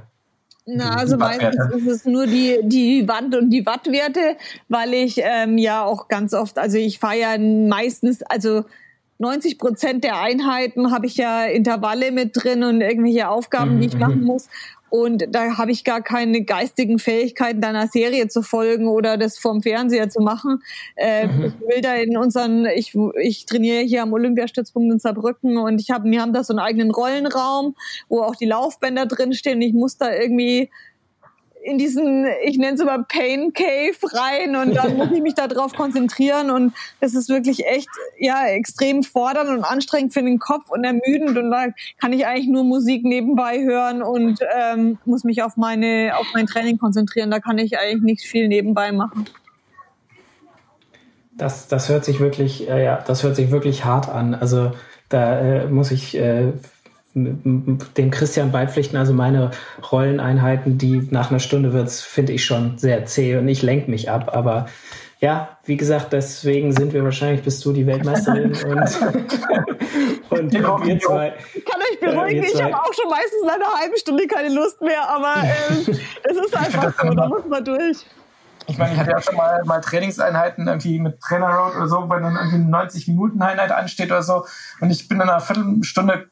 [0.66, 4.38] na, also meistens ist es nur die, die Wand und die Wattwerte,
[4.70, 8.64] weil ich ähm, ja auch ganz oft, also ich fahre ja meistens, also
[9.20, 13.94] 90 Prozent der Einheiten habe ich ja Intervalle mit drin und irgendwelche Aufgaben, die ich
[13.94, 14.26] mhm, machen mhm.
[14.26, 14.48] muss.
[14.94, 19.64] Und da habe ich gar keine geistigen Fähigkeiten, deiner Serie zu folgen oder das vom
[19.64, 20.62] Fernseher zu machen.
[20.96, 21.46] Äh, mhm.
[21.46, 25.90] Ich will da in unseren, ich, ich trainiere hier am Olympiastützpunkt in Saarbrücken und ich
[25.90, 27.76] habe, wir haben da so einen eigenen Rollenraum,
[28.08, 29.64] wo auch die Laufbänder drinstehen.
[29.64, 30.70] Ich muss da irgendwie
[31.64, 35.74] in diesen, ich nenne es immer Pain Cave rein und dann muss ich mich darauf
[35.74, 37.88] konzentrieren und das ist wirklich echt,
[38.20, 41.68] ja, extrem fordernd und anstrengend für den Kopf und ermüdend und da
[42.00, 46.48] kann ich eigentlich nur Musik nebenbei hören und ähm, muss mich auf meine, auf mein
[46.48, 47.32] Training konzentrieren.
[47.32, 49.26] Da kann ich eigentlich nicht viel nebenbei machen.
[51.36, 54.36] Das, das hört sich wirklich, äh, ja, das hört sich wirklich hart an.
[54.36, 54.72] Also
[55.10, 56.54] da äh, muss ich äh,
[57.16, 58.98] dem Christian beipflichten.
[58.98, 59.52] Also meine
[59.92, 64.10] Rolleneinheiten, die nach einer Stunde wird's, finde ich schon sehr zäh und ich lenke mich
[64.10, 64.36] ab.
[64.36, 64.66] Aber
[65.20, 69.00] ja, wie gesagt, deswegen sind wir wahrscheinlich, bist du die Weltmeisterin und,
[70.30, 71.34] und, und wir zwei.
[71.54, 74.54] Ich kann euch beruhigen, äh, ich habe auch schon meistens nach einer halben Stunde keine
[74.54, 75.92] Lust mehr, aber äh,
[76.30, 78.06] es ist einfach so, da muss man durch.
[78.68, 82.10] Ich meine, ich hatte ja schon mal, mal Trainingseinheiten irgendwie mit Trainer Road oder so,
[82.10, 84.46] wenn dann irgendwie eine 90 Minuten Einheit ansteht oder so
[84.82, 86.30] und ich bin in einer Viertelstunde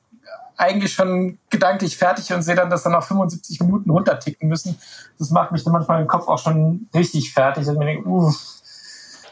[0.61, 4.77] eigentlich schon gedanklich fertig und sehe dann, dass dann noch 75 Minuten runterticken müssen.
[5.17, 7.67] Das macht mich dann manchmal im Kopf auch schon richtig fertig.
[7.67, 8.61] Und mir denke, uff,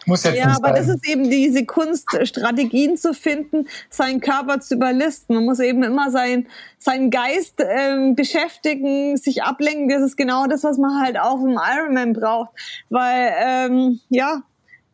[0.05, 0.75] muss jetzt ja, aber sein.
[0.75, 5.35] das ist eben diese Kunst, Strategien zu finden, seinen Körper zu überlisten.
[5.35, 6.47] Man muss eben immer sein,
[6.79, 9.87] seinen Geist ähm, beschäftigen, sich ablenken.
[9.87, 12.49] Das ist genau das, was man halt auch im Ironman braucht.
[12.89, 14.41] Weil, ähm, ja,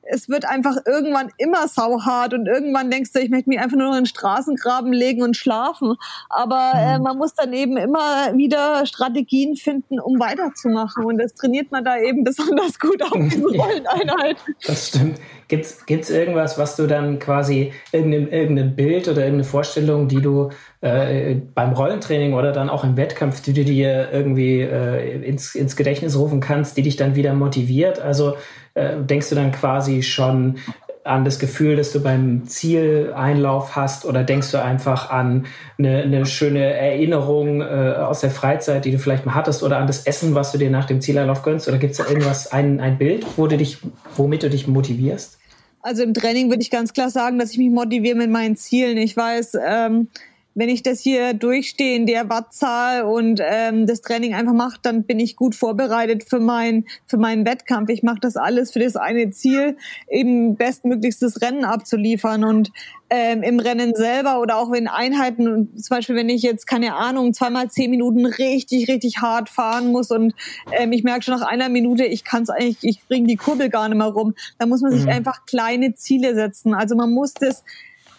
[0.06, 3.90] es wird einfach irgendwann immer sauhart und irgendwann denkst du, ich möchte mich einfach nur
[3.90, 5.96] in den Straßengraben legen und schlafen.
[6.30, 7.04] Aber äh, mhm.
[7.04, 11.06] man muss dann eben immer wieder Strategien finden, um weiterzumachen.
[11.06, 14.56] Und das trainiert man da eben besonders gut auf diesen Rolleneinheiten.
[14.66, 15.20] Das stimmt.
[15.48, 20.50] Gibt's gibt's irgendwas, was du dann quasi irgendein, irgendein Bild oder irgendeine Vorstellung, die du
[20.82, 25.76] äh, beim Rollentraining oder dann auch im Wettkampf, die du dir irgendwie äh, ins, ins
[25.76, 28.00] Gedächtnis rufen kannst, die dich dann wieder motiviert?
[28.00, 28.36] Also
[28.76, 30.58] äh, denkst du dann quasi schon
[31.06, 35.46] an das Gefühl, dass du beim Zieleinlauf hast oder denkst du einfach an
[35.78, 39.86] eine, eine schöne Erinnerung äh, aus der Freizeit, die du vielleicht mal hattest oder an
[39.86, 41.68] das Essen, was du dir nach dem Zieleinlauf gönnst?
[41.68, 43.78] Oder gibt es da irgendwas, ein, ein Bild, wo du dich,
[44.16, 45.38] womit du dich motivierst?
[45.84, 48.98] Also im Training würde ich ganz klar sagen, dass ich mich motiviere mit meinen Zielen.
[48.98, 50.08] Ich weiß, ähm,
[50.56, 55.04] wenn ich das hier durchstehe in der Wattzahl und ähm, das Training einfach mache, dann
[55.04, 57.90] bin ich gut vorbereitet für, mein, für meinen Wettkampf.
[57.90, 59.78] Ich mache das alles für das eine Ziel,
[60.10, 62.46] eben bestmöglichstes Rennen abzuliefern.
[62.46, 62.72] Und
[63.10, 67.34] ähm, im Rennen selber oder auch in Einheiten, zum Beispiel wenn ich jetzt, keine Ahnung,
[67.34, 70.34] zweimal zehn Minuten richtig, richtig hart fahren muss und
[70.72, 73.70] ähm, ich merke schon nach einer Minute, ich kann es eigentlich, ich bringe die Kurbel
[73.70, 75.12] gar nicht mehr rum, dann muss man sich mhm.
[75.12, 76.74] einfach kleine Ziele setzen.
[76.74, 77.64] Also man muss das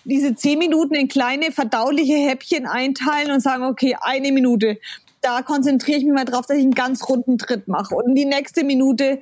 [0.06, 4.78] diese zehn Minuten in kleine verdauliche Häppchen einteilen und sagen, okay, eine Minute.
[5.20, 7.94] Da konzentriere ich mich mal drauf, dass ich einen ganz runden Tritt mache.
[7.94, 9.20] Und die nächste Minute,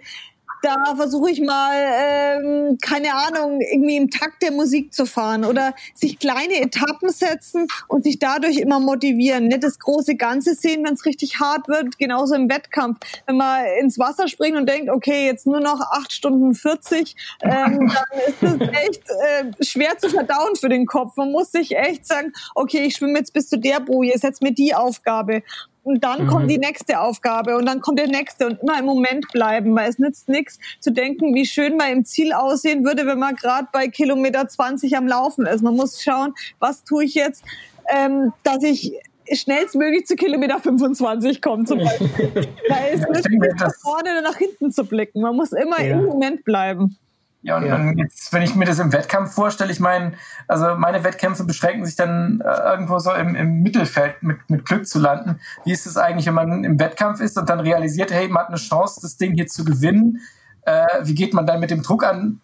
[0.64, 5.74] da versuche ich mal, ähm, keine Ahnung, irgendwie im Takt der Musik zu fahren oder
[5.94, 9.48] sich kleine Etappen setzen und sich dadurch immer motivieren.
[9.48, 12.98] Nicht das große Ganze sehen, wenn es richtig hart wird, genauso im Wettkampf.
[13.26, 17.50] Wenn man ins Wasser springt und denkt, okay, jetzt nur noch acht Stunden 40, ähm,
[18.42, 21.16] dann ist es echt äh, schwer zu verdauen für den Kopf.
[21.16, 24.52] Man muss sich echt sagen, okay, ich schwimme jetzt bis zu der Boje, setz mir
[24.52, 25.42] die Aufgabe.
[25.84, 26.28] Und dann mhm.
[26.28, 29.88] kommt die nächste Aufgabe und dann kommt der nächste und immer im Moment bleiben, weil
[29.88, 33.68] es nützt nichts zu denken, wie schön man im Ziel aussehen würde, wenn man gerade
[33.70, 35.62] bei Kilometer 20 am Laufen ist.
[35.62, 37.44] Man muss schauen, was tue ich jetzt,
[37.88, 38.94] ähm, dass ich
[39.30, 42.48] schnellstmöglich zu Kilometer 25 komme zum Beispiel.
[42.68, 45.20] weil es nützt nicht nach vorne oder nach hinten zu blicken.
[45.20, 45.98] Man muss immer ja.
[45.98, 46.96] im Moment bleiben.
[47.44, 47.92] Ja, und, ja.
[47.96, 50.14] jetzt, wenn ich mir das im Wettkampf vorstelle, ich meine,
[50.48, 54.86] also meine Wettkämpfe beschränken sich dann äh, irgendwo so im, im Mittelfeld mit, mit Glück
[54.86, 55.38] zu landen.
[55.66, 58.48] Wie ist es eigentlich, wenn man im Wettkampf ist und dann realisiert, hey, man hat
[58.48, 60.22] eine Chance, das Ding hier zu gewinnen?
[60.62, 62.40] Äh, wie geht man dann mit dem Druck an,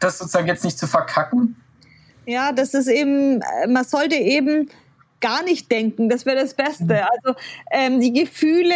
[0.00, 1.54] das sozusagen jetzt nicht zu verkacken?
[2.26, 4.68] Ja, das ist eben, äh, man sollte eben
[5.20, 6.08] gar nicht denken.
[6.08, 6.84] Das wäre das Beste.
[6.84, 6.90] Mhm.
[6.90, 7.38] Also
[7.70, 8.74] ähm, die Gefühle,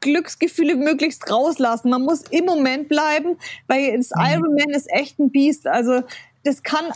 [0.00, 1.90] Glücksgefühle möglichst rauslassen.
[1.90, 4.24] Man muss im Moment bleiben, weil das mhm.
[4.32, 5.66] Ironman ist echt ein Biest.
[5.66, 6.02] Also
[6.44, 6.86] das kann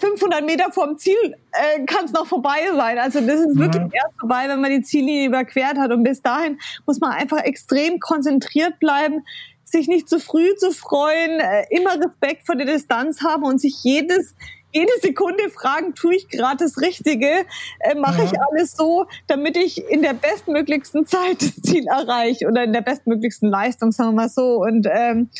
[0.00, 2.98] 500 Meter vom Ziel äh, kann es noch vorbei sein.
[2.98, 3.92] Also das ist wirklich mhm.
[3.92, 5.92] erst vorbei, wenn man die Ziellinie überquert hat.
[5.92, 9.24] Und bis dahin muss man einfach extrem konzentriert bleiben,
[9.64, 13.82] sich nicht zu früh zu freuen, äh, immer Respekt vor der Distanz haben und sich
[13.82, 14.34] jedes
[14.76, 17.46] jede Sekunde fragen, tue ich gerade das Richtige?
[17.80, 22.64] Äh, Mache ich alles so, damit ich in der bestmöglichsten Zeit das Ziel erreiche oder
[22.64, 24.62] in der bestmöglichsten Leistung, sagen wir mal so.
[24.62, 25.30] Und ähm,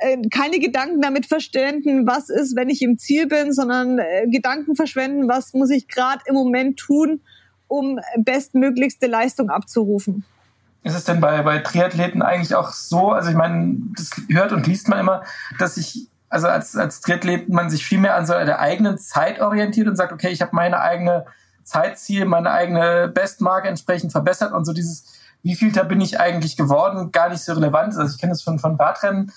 [0.00, 4.74] äh, keine Gedanken damit verschwenden, was ist, wenn ich im Ziel bin, sondern äh, Gedanken
[4.74, 7.20] verschwenden, was muss ich gerade im Moment tun,
[7.68, 10.24] um bestmöglichste Leistung abzurufen.
[10.84, 14.66] Ist es denn bei, bei Triathleten eigentlich auch so, also ich meine, das hört und
[14.66, 15.22] liest man immer,
[15.58, 19.38] dass sich also als, als Triathlet man sich viel mehr an so der eigenen Zeit
[19.38, 21.26] orientiert und sagt, okay, ich habe meine eigene
[21.62, 26.56] Zeitziel, meine eigene Bestmarke entsprechend verbessert und so dieses, wie viel da bin ich eigentlich
[26.56, 29.30] geworden, gar nicht so relevant Also ich kenne das von, von Radrennen,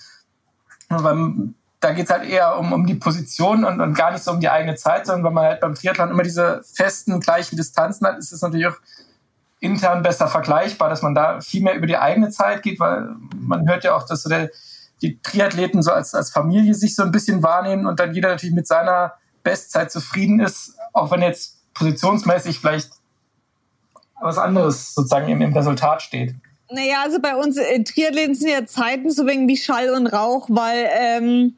[0.87, 4.39] beim, da geht's halt eher um, um die Position und, und gar nicht so um
[4.39, 8.17] die eigene Zeit, sondern wenn man halt beim Triathlon immer diese festen, gleichen Distanzen hat,
[8.19, 8.77] ist es natürlich auch
[9.59, 13.67] intern besser vergleichbar, dass man da viel mehr über die eigene Zeit geht, weil man
[13.67, 14.49] hört ja auch, dass so der,
[15.01, 18.55] die Triathleten so als, als Familie sich so ein bisschen wahrnehmen und dann jeder natürlich
[18.55, 22.91] mit seiner Bestzeit zufrieden ist, auch wenn jetzt positionsmäßig vielleicht
[24.21, 26.35] was anderes sozusagen im, im Resultat steht.
[26.71, 30.47] Naja, also bei uns äh, Triathleten sind ja Zeiten so wegen wie Schall und Rauch,
[30.49, 31.55] weil ähm,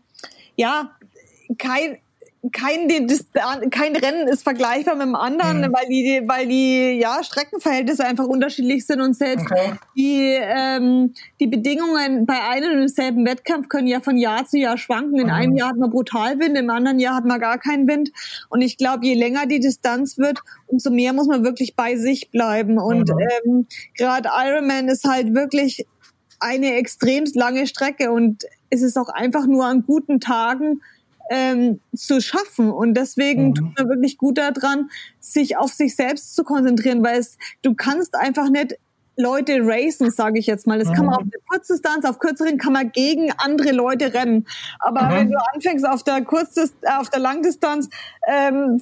[0.55, 0.91] ja
[1.57, 1.99] kein
[2.51, 2.87] kein,
[3.71, 5.73] kein Rennen ist vergleichbar mit dem anderen, mhm.
[5.73, 9.73] weil die, weil die ja, Streckenverhältnisse einfach unterschiedlich sind und selbst okay.
[9.95, 14.77] die, ähm, die Bedingungen bei einem und demselben Wettkampf können ja von Jahr zu Jahr
[14.77, 15.19] schwanken.
[15.19, 15.33] In mhm.
[15.33, 18.11] einem Jahr hat man brutal Wind, im anderen Jahr hat man gar keinen Wind.
[18.49, 22.29] Und ich glaube, je länger die Distanz wird, umso mehr muss man wirklich bei sich
[22.29, 22.77] bleiben.
[22.77, 23.19] Und mhm.
[23.45, 25.85] ähm, gerade Ironman ist halt wirklich
[26.39, 30.81] eine extremst lange Strecke und es ist auch einfach nur an guten Tagen
[31.29, 32.71] ähm, zu schaffen.
[32.71, 33.55] Und deswegen mhm.
[33.55, 38.15] tut man wirklich gut daran, sich auf sich selbst zu konzentrieren, weil es, du kannst
[38.15, 38.77] einfach nicht
[39.17, 40.79] Leute racen, sage ich jetzt mal.
[40.79, 40.93] Das mhm.
[40.93, 41.19] kann man mhm.
[41.19, 44.45] auf der Kurzdistanz, auf kürzeren kann man gegen andere Leute rennen.
[44.79, 45.11] Aber mhm.
[45.15, 47.89] wenn du anfängst auf der Kurzdistanz, auf der Langdistanz
[48.27, 48.81] ähm,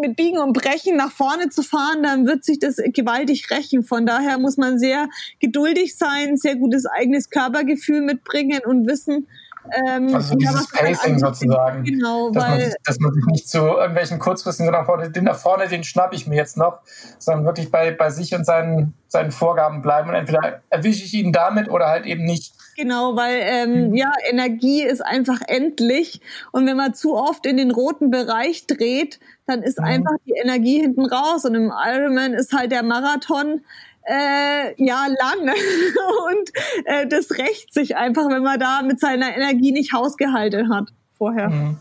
[0.00, 3.84] mit Biegen und Brechen nach vorne zu fahren, dann wird sich das gewaltig rächen.
[3.84, 5.08] Von daher muss man sehr
[5.38, 9.28] geduldig sein, sehr gutes eigenes Körpergefühl mitbringen und wissen,
[9.70, 11.84] ähm, also dieses Pacing sozusagen.
[11.84, 15.24] Genau, dass, weil, man sich, dass man sich nicht zu irgendwelchen kurzfristigen, sondern vorne, den
[15.24, 16.80] da vorne, den schnapp ich mir jetzt noch,
[17.18, 21.32] sondern wirklich bei, bei sich und seinen, seinen Vorgaben bleiben und entweder erwische ich ihn
[21.32, 22.54] damit oder halt eben nicht.
[22.76, 23.94] Genau, weil ähm, mhm.
[23.94, 26.20] ja, Energie ist einfach endlich
[26.50, 29.84] und wenn man zu oft in den roten Bereich dreht, dann ist mhm.
[29.84, 33.60] einfach die Energie hinten raus und im Ironman ist halt der Marathon
[34.06, 36.50] äh, ja lang und
[36.84, 41.50] äh, das rächt sich einfach, wenn man da mit seiner Energie nicht hausgehalten hat vorher.
[41.50, 41.78] Mhm.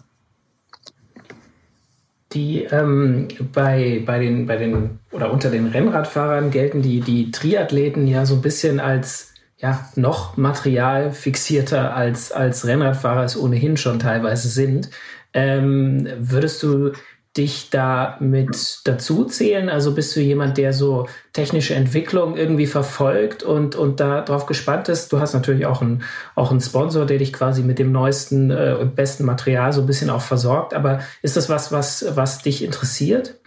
[2.34, 8.08] Die ähm, bei, bei, den, bei den oder unter den Rennradfahrern gelten die, die Triathleten
[8.08, 14.50] ja so ein bisschen als ja, noch materialfixierter als, als Rennradfahrer es ohnehin schon teilweise
[14.50, 14.90] sind.
[15.34, 16.94] Ähm, würdest du
[17.38, 19.70] dich da mit dazu zählen?
[19.70, 24.90] Also bist du jemand, der so technische Entwicklung irgendwie verfolgt und, und da drauf gespannt
[24.90, 25.14] ist?
[25.14, 26.04] Du hast natürlich auch einen,
[26.36, 29.88] auch einen Sponsor, der dich quasi mit dem neuesten äh, und besten Material so ein
[29.88, 30.74] bisschen auch versorgt.
[30.74, 33.40] Aber ist das was, was, was dich interessiert?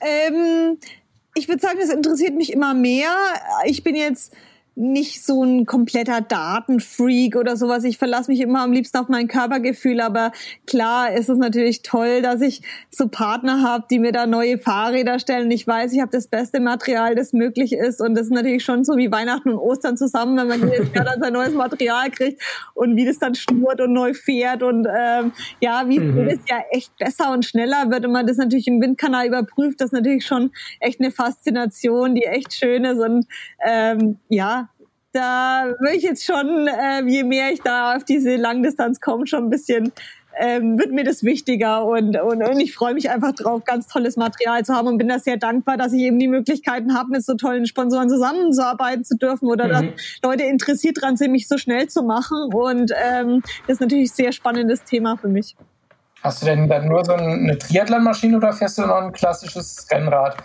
[0.00, 0.78] Ähm,
[1.34, 3.14] ich würde sagen, es interessiert mich immer mehr.
[3.66, 4.34] Ich bin jetzt
[4.78, 7.82] nicht so ein kompletter Datenfreak oder sowas.
[7.84, 10.32] Ich verlasse mich immer am liebsten auf mein Körpergefühl, aber
[10.66, 12.60] klar ist es natürlich toll, dass ich
[12.90, 15.50] so Partner habe, die mir da neue Fahrräder stellen.
[15.50, 18.84] Ich weiß, ich habe das beste Material, das möglich ist und das ist natürlich schon
[18.84, 22.42] so wie Weihnachten und Ostern zusammen, wenn man jedes Jahr dann sein neues Material kriegt
[22.74, 26.18] und wie das dann schnurrt und neu fährt und ähm, ja, wie mhm.
[26.18, 29.86] jedes Jahr echt besser und schneller wird und man das natürlich im Windkanal überprüft, das
[29.86, 33.26] ist natürlich schon echt eine Faszination, die echt schön ist und
[33.66, 34.65] ähm, ja,
[35.12, 39.44] da würde ich jetzt schon, äh, je mehr ich da auf diese Langdistanz komme, schon
[39.44, 39.92] ein bisschen
[40.38, 44.16] ähm, wird mir das wichtiger und, und, und ich freue mich einfach drauf, ganz tolles
[44.16, 47.24] Material zu haben und bin da sehr dankbar, dass ich eben die Möglichkeiten habe, mit
[47.24, 49.70] so tollen Sponsoren zusammenzuarbeiten zu dürfen oder mhm.
[49.70, 49.84] dass
[50.22, 54.14] Leute interessiert dran sind, mich so schnell zu machen und ähm, das ist natürlich ein
[54.14, 55.56] sehr spannendes Thema für mich.
[56.22, 60.36] Hast du denn dann nur so eine Triathlon-Maschine oder fährst du noch ein klassisches Rennrad?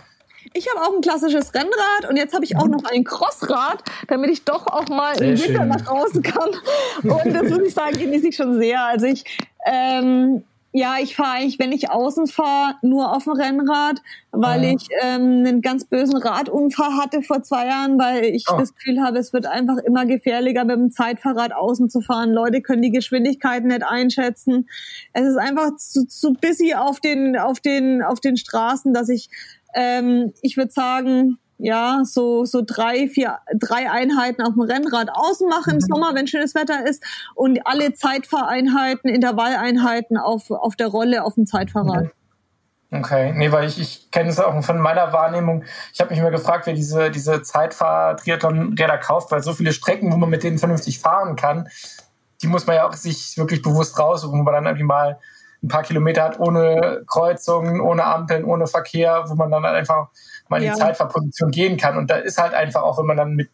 [0.52, 4.30] Ich habe auch ein klassisches Rennrad und jetzt habe ich auch noch ein Crossrad, damit
[4.30, 6.50] ich doch auch mal im Winter nach draußen kann.
[7.02, 8.82] Und das muss ich sagen, genieße ich schon sehr.
[8.82, 9.24] Also ich,
[9.66, 14.00] ähm, ja, ich fahre eigentlich, wenn ich außen fahre, nur auf dem Rennrad,
[14.30, 14.74] weil oh.
[14.74, 18.56] ich ähm, einen ganz bösen Radunfall hatte vor zwei Jahren, weil ich oh.
[18.58, 22.32] das Gefühl habe, es wird einfach immer gefährlicher, mit dem Zeitfahrrad außen zu fahren.
[22.32, 24.66] Leute können die Geschwindigkeiten nicht einschätzen.
[25.12, 29.28] Es ist einfach zu, zu busy auf den, auf den, auf den Straßen, dass ich
[29.74, 35.48] ähm, ich würde sagen, ja, so, so drei, vier, drei Einheiten auf dem Rennrad außen
[35.48, 35.80] machen im mhm.
[35.80, 37.04] Sommer, wenn schönes Wetter ist
[37.34, 42.10] und alle Zeitfahreinheiten, Intervalleinheiten auf, auf der Rolle auf dem Zeitfahrrad.
[42.94, 45.64] Okay, nee, weil ich, ich kenne es auch von meiner Wahrnehmung.
[45.94, 50.16] Ich habe mich immer gefragt, wer diese, diese Zeitfahr-Triathlon-Räder kauft, weil so viele Strecken, wo
[50.16, 51.68] man mit denen vernünftig fahren kann,
[52.42, 55.18] die muss man ja auch sich wirklich bewusst raussuchen, wo man dann irgendwie mal
[55.62, 60.08] ein paar Kilometer hat ohne Kreuzungen, ohne Ampeln, ohne Verkehr, wo man dann halt einfach
[60.48, 61.96] mal in die Zeitfahrposition gehen kann.
[61.96, 63.48] Und da ist halt einfach auch, wenn man dann mit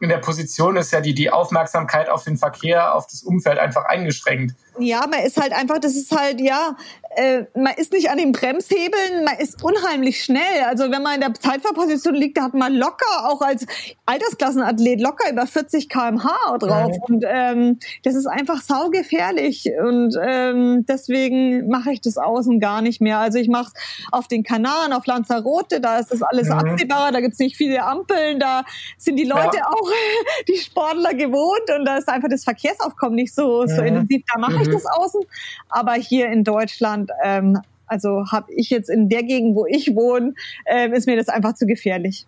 [0.00, 3.84] in der Position ist ja die, die Aufmerksamkeit auf den Verkehr, auf das Umfeld einfach
[3.86, 4.54] eingeschränkt.
[4.78, 6.76] Ja, man ist halt einfach, das ist halt, ja,
[7.16, 10.64] äh, man ist nicht an den Bremshebeln, man ist unheimlich schnell.
[10.68, 13.66] Also wenn man in der Zeitfahrposition liegt, da hat man locker, auch als
[14.06, 16.92] Altersklassenathlet, locker über 40 kmh drauf.
[17.08, 17.14] Mhm.
[17.14, 19.70] Und ähm, das ist einfach saugefährlich.
[19.82, 23.18] Und ähm, deswegen mache ich das außen gar nicht mehr.
[23.18, 26.54] Also ich mache es auf den Kanaren, auf Lanzarote, da ist das alles mhm.
[26.54, 28.64] absehbarer, da gibt's nicht viele Ampeln, da
[28.98, 29.68] sind die Leute ja.
[29.68, 29.90] auch,
[30.48, 33.88] die Sportler gewohnt und da ist einfach das Verkehrsaufkommen nicht so, so mhm.
[33.88, 34.22] intensiv.
[34.32, 34.72] Da mache ich mhm.
[34.72, 35.20] das außen.
[35.68, 39.94] Aber hier in Deutschland und ähm, also habe ich jetzt in der Gegend, wo ich
[39.94, 42.26] wohne, äh, ist mir das einfach zu gefährlich.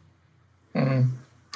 [0.75, 1.13] Mhm.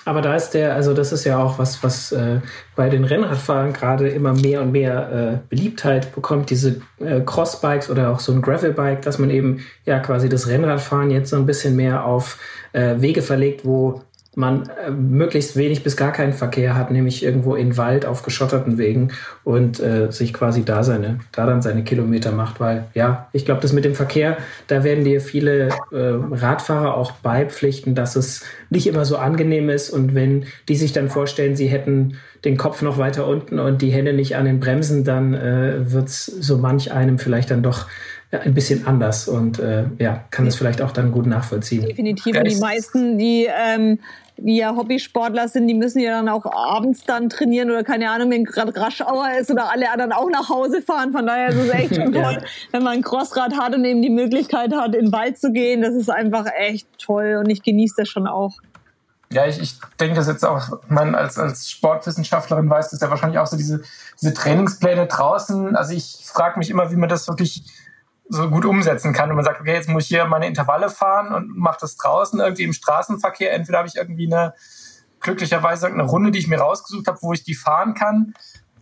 [0.06, 2.40] Aber da ist der, also das ist ja auch was, was äh,
[2.74, 8.10] bei den Rennradfahrern gerade immer mehr und mehr äh, Beliebtheit bekommt, diese äh, Crossbikes oder
[8.10, 11.76] auch so ein Gravelbike, dass man eben ja quasi das Rennradfahren jetzt so ein bisschen
[11.76, 12.38] mehr auf
[12.72, 14.00] äh, Wege verlegt, wo
[14.36, 18.78] man äh, möglichst wenig bis gar keinen Verkehr hat, nämlich irgendwo in Wald auf geschotterten
[18.78, 19.10] Wegen
[19.42, 23.60] und äh, sich quasi da seine, da dann seine Kilometer macht, weil ja, ich glaube,
[23.60, 24.36] das mit dem Verkehr,
[24.68, 29.90] da werden dir viele äh, Radfahrer auch beipflichten, dass es nicht immer so angenehm ist
[29.90, 33.90] und wenn die sich dann vorstellen, sie hätten den Kopf noch weiter unten und die
[33.90, 37.86] Hände nicht an den Bremsen, dann äh, wird's so manch einem vielleicht dann doch
[38.30, 41.86] ein bisschen anders und äh, ja, kann das vielleicht auch dann gut nachvollziehen.
[41.86, 42.36] Definitiv.
[42.36, 43.98] Und die meisten, die ähm,
[44.42, 48.30] die ja Hobbysportler sind, die müssen ja dann auch abends dann trainieren oder keine Ahnung,
[48.30, 51.12] wenn gerade Raschauer ist oder alle anderen auch nach Hause fahren.
[51.12, 52.42] Von daher ist es echt schon toll, ja.
[52.72, 55.82] wenn man ein Crossrad hat und eben die Möglichkeit hat, in den Wald zu gehen.
[55.82, 58.52] Das ist einfach echt toll und ich genieße das schon auch.
[59.32, 63.38] Ja, ich, ich denke das jetzt auch, man als, als Sportwissenschaftlerin weiß das ja wahrscheinlich
[63.38, 63.82] auch so diese,
[64.20, 65.76] diese Trainingspläne draußen.
[65.76, 67.64] Also ich frage mich immer, wie man das wirklich
[68.30, 69.28] so gut umsetzen kann.
[69.28, 72.40] Und man sagt, okay, jetzt muss ich hier meine Intervalle fahren und mache das draußen
[72.40, 73.52] irgendwie im Straßenverkehr.
[73.52, 74.54] Entweder habe ich irgendwie eine,
[75.20, 78.34] glücklicherweise eine Runde, die ich mir rausgesucht habe, wo ich die fahren kann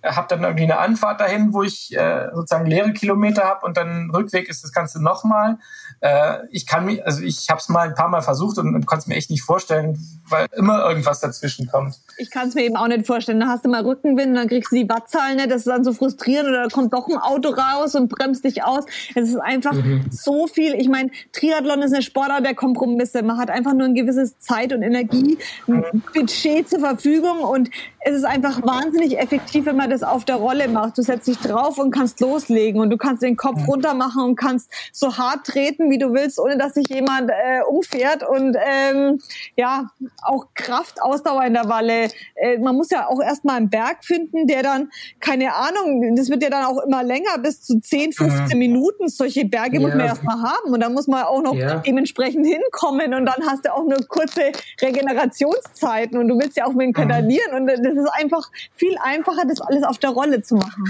[0.04, 4.10] habe dann irgendwie eine Anfahrt dahin, wo ich äh, sozusagen leere Kilometer habe und dann
[4.10, 5.58] Rückweg ist das Ganze nochmal.
[6.00, 8.86] Äh, ich kann mich, also ich habe es mal ein paar Mal versucht und, und
[8.86, 11.96] konnte es mir echt nicht vorstellen, weil immer irgendwas dazwischen kommt.
[12.16, 13.40] Ich kann es mir eben auch nicht vorstellen.
[13.40, 15.50] Da hast du mal Rückenwind und dann kriegst du die Wattzahlen nicht.
[15.50, 18.62] Das ist dann so frustrierend oder da kommt doch ein Auto raus und bremst dich
[18.62, 18.84] aus.
[19.14, 20.06] Es ist einfach mhm.
[20.10, 20.74] so viel.
[20.74, 23.22] Ich meine, Triathlon ist eine Sportart der Kompromisse.
[23.22, 25.84] Man hat einfach nur ein gewisses Zeit und Energie, mhm.
[26.14, 30.68] Budget zur Verfügung und es ist einfach wahnsinnig effektiv, wenn man das auf der Rolle
[30.68, 30.98] macht.
[30.98, 34.36] Du setzt dich drauf und kannst loslegen und du kannst den Kopf runter machen und
[34.36, 39.20] kannst so hart treten, wie du willst, ohne dass sich jemand äh, umfährt und ähm,
[39.56, 39.90] ja,
[40.22, 42.08] auch Kraft, Ausdauer in der Walle.
[42.36, 46.42] Äh, man muss ja auch erstmal einen Berg finden, der dann, keine Ahnung, das wird
[46.42, 48.58] ja dann auch immer länger, bis zu 10, 15 mhm.
[48.58, 49.08] Minuten.
[49.08, 49.80] Solche Berge ja.
[49.80, 51.78] muss man erstmal haben und dann muss man auch noch ja.
[51.78, 56.72] dementsprechend hinkommen und dann hast du auch nur kurze Regenerationszeiten und du willst ja auch
[56.72, 57.54] mit dem mhm.
[57.54, 60.84] und das ist einfach viel einfacher, das alles auf der Rolle zu machen.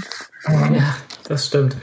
[0.47, 0.95] Ja,
[1.27, 1.75] das stimmt.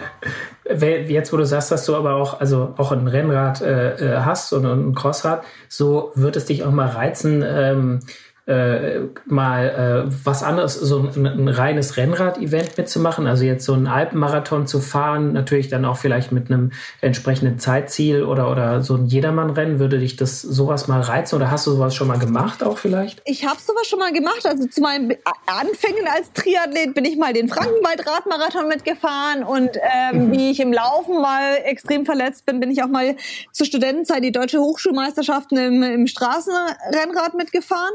[0.69, 4.53] Jetzt, wo du sagst, dass du aber auch, also auch ein Rennrad äh, äh hast
[4.53, 8.01] und ein Crossrad, so wird es dich auch mal reizen, ähm,
[8.47, 13.89] äh, mal äh, was anderes, so ein, ein reines Rennrad-Event mitzumachen, also jetzt so einen
[13.89, 19.07] Alpenmarathon zu fahren, natürlich dann auch vielleicht mit einem entsprechenden Zeitziel oder, oder so ein
[19.07, 22.79] Jedermann-Rennen, würde dich das sowas mal reizen oder hast du sowas schon mal gemacht auch
[22.79, 23.21] vielleicht?
[23.25, 25.15] Ich habe sowas schon mal gemacht, also zu meinen
[25.47, 30.33] Anfängen als Triathlet bin ich mal den Frankenwald-Radmarathon mitgefahren und ähm, mhm.
[30.33, 33.17] wie ich im Laufen mal extrem verletzt bin, bin ich auch mal
[33.51, 37.93] zur Studentenzeit die deutsche Hochschulmeisterschaften im, im Straßenrennrad mitgefahren.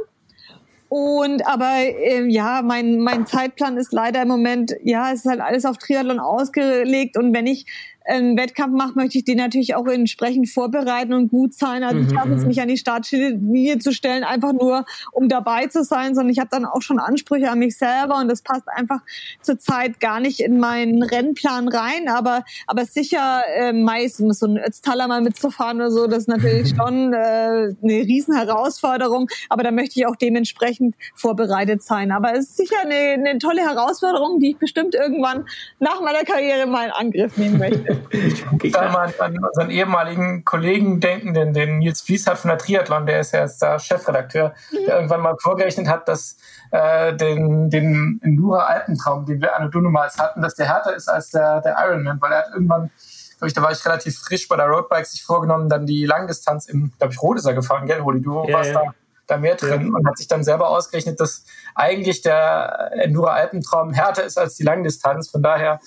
[0.93, 5.39] Und aber äh, ja, mein, mein Zeitplan ist leider im Moment, ja, es ist halt
[5.39, 7.15] alles auf Triathlon ausgelegt.
[7.15, 7.65] Und wenn ich
[8.05, 11.83] einen Wettkampf mache, möchte ich den natürlich auch entsprechend vorbereiten und gut sein.
[11.83, 12.07] Also mhm.
[12.07, 16.15] ich habe es mich an die Startlinie zu stellen, einfach nur um dabei zu sein,
[16.15, 19.01] sondern ich habe dann auch schon Ansprüche an mich selber und das passt einfach
[19.41, 22.07] zurzeit gar nicht in meinen Rennplan rein.
[22.09, 26.69] Aber aber sicher äh, meistens so ein Ötztaler mal mitzufahren oder so, das ist natürlich
[26.77, 29.27] schon äh, eine riesen Herausforderung.
[29.49, 32.11] Aber da möchte ich auch dementsprechend vorbereitet sein.
[32.11, 35.45] Aber es ist sicher eine, eine tolle Herausforderung, die ich bestimmt irgendwann
[35.79, 38.00] nach meiner Karriere mal in Angriff nehmen möchte.
[38.09, 43.05] Ich da mal an unseren ehemaligen Kollegen denken, den, den Nils Fließhardt von der Triathlon,
[43.05, 44.85] der ist ja jetzt da Chefredakteur, mhm.
[44.85, 46.37] der irgendwann mal vorgerechnet hat, dass
[46.71, 51.31] äh, den, den Endura Alpentraum, den wir Anno Dunumals hatten, dass der härter ist als
[51.31, 52.91] der, der Ironman, weil er hat irgendwann
[53.37, 56.67] glaube ich, da war ich relativ frisch bei der Roadbike sich vorgenommen, dann die Langdistanz
[56.67, 58.83] im, glaube ich, Rot ist er gefahren, gell, Rudi, du ja, warst ja.
[58.85, 58.93] da
[59.31, 59.97] da mehr drin ja.
[59.97, 64.63] und hat sich dann selber ausgerechnet, dass eigentlich der Endura Alpentraum härter ist als die
[64.63, 65.29] Langdistanz.
[65.29, 65.79] Von daher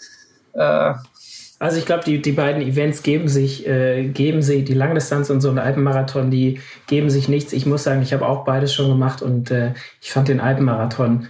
[0.54, 0.94] äh,
[1.58, 5.40] also ich glaube, die, die beiden Events geben sich, äh, geben sich, die Langdistanz und
[5.40, 7.52] so ein Alpenmarathon, die geben sich nichts.
[7.52, 11.28] Ich muss sagen, ich habe auch beides schon gemacht und äh, ich fand den Alpenmarathon,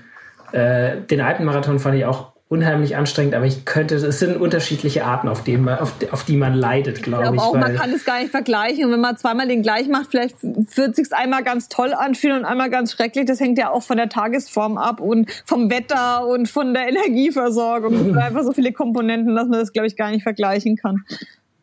[0.53, 5.27] äh, den Alpenmarathon fand ich auch unheimlich anstrengend, aber ich könnte, es sind unterschiedliche Arten,
[5.27, 7.31] auf, denen man, auf, auf die man leidet, glaube ich.
[7.33, 8.85] Glaub ich auch, man kann es gar nicht vergleichen.
[8.85, 12.45] Und wenn man zweimal den gleich macht, vielleicht wird sich einmal ganz toll anfühlen und
[12.45, 13.27] einmal ganz schrecklich.
[13.27, 17.95] Das hängt ja auch von der Tagesform ab und vom Wetter und von der Energieversorgung.
[17.95, 21.05] Es sind einfach so viele Komponenten, dass man das, glaube ich, gar nicht vergleichen kann.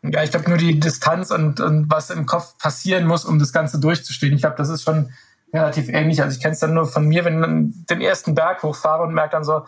[0.04, 3.54] Ja, ich glaube nur die Distanz und, und was im Kopf passieren muss, um das
[3.54, 4.34] Ganze durchzustehen.
[4.34, 5.12] Ich glaube, das ist schon
[5.54, 6.22] relativ ähnlich.
[6.22, 9.14] Also ich kenne es dann nur von mir, wenn ich den ersten Berg hochfahre und
[9.14, 9.66] merke dann so,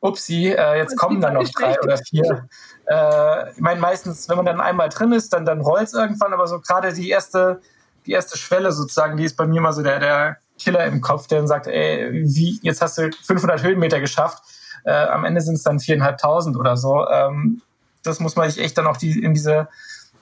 [0.00, 2.48] upsi, äh, jetzt kommen dann noch drei oder vier.
[2.86, 6.32] Äh, ich meine, meistens, wenn man dann einmal drin ist, dann, dann rollt es irgendwann,
[6.32, 7.60] aber so gerade die erste,
[8.06, 11.26] die erste Schwelle sozusagen, die ist bei mir mal so der, der Killer im Kopf,
[11.26, 14.42] der dann sagt, ey, wie, jetzt hast du 500 Höhenmeter geschafft,
[14.84, 17.06] äh, am Ende sind es dann viereinhalbtausend oder so.
[17.08, 17.62] Ähm,
[18.02, 19.68] das muss man sich echt dann auch die, in diese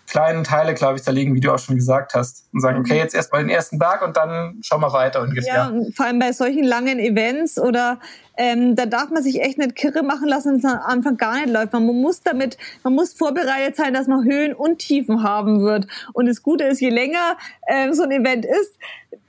[0.08, 2.46] kleinen Teile, glaube ich, zerlegen, wie du auch schon gesagt hast.
[2.52, 2.98] Und sagen, okay, mhm.
[2.98, 5.54] jetzt erstmal den ersten Berg und dann schauen wir weiter ungefähr.
[5.54, 7.98] Ja, und vor allem bei solchen langen Events oder
[8.38, 11.34] ähm, da darf man sich echt nicht kirre machen lassen, wenn es am Anfang gar
[11.34, 11.72] nicht läuft.
[11.72, 15.88] Man muss damit, man muss vorbereitet sein, dass man Höhen und Tiefen haben wird.
[16.12, 17.36] Und das Gute ist, je länger
[17.66, 18.74] ähm, so ein Event ist,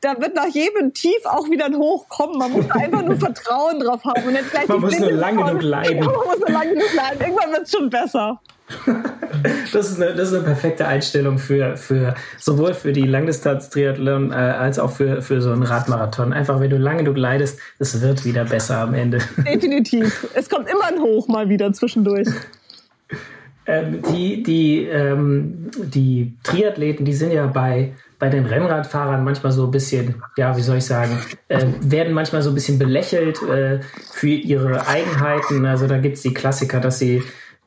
[0.02, 2.38] da wird nach jedem Tief auch wieder ein Hoch kommen.
[2.38, 5.64] Man muss einfach nur Vertrauen drauf haben und nicht gleich Man muss nur lange genug
[5.64, 6.00] leiden.
[6.06, 7.22] man muss nur lange genug leiden.
[7.22, 8.40] Irgendwann wird es schon besser.
[9.74, 14.36] das, ist eine, das ist eine perfekte Einstellung für, für sowohl für die Langdistanz-Triathlon äh,
[14.36, 16.34] als auch für, für so einen Radmarathon.
[16.34, 18.99] Einfach, wenn du lange du gleitest, es wird wieder besser am Ende.
[19.38, 20.28] Definitiv.
[20.34, 22.28] Es kommt immer ein Hoch mal wieder zwischendurch.
[23.66, 29.66] Ähm, die, die, ähm, die Triathleten, die sind ja bei, bei den Rennradfahrern manchmal so
[29.66, 31.20] ein bisschen, ja, wie soll ich sagen,
[31.50, 33.80] äh, werden manchmal so ein bisschen belächelt äh,
[34.12, 35.66] für ihre Eigenheiten.
[35.68, 37.22] Also da gibt es die Klassiker, dass sie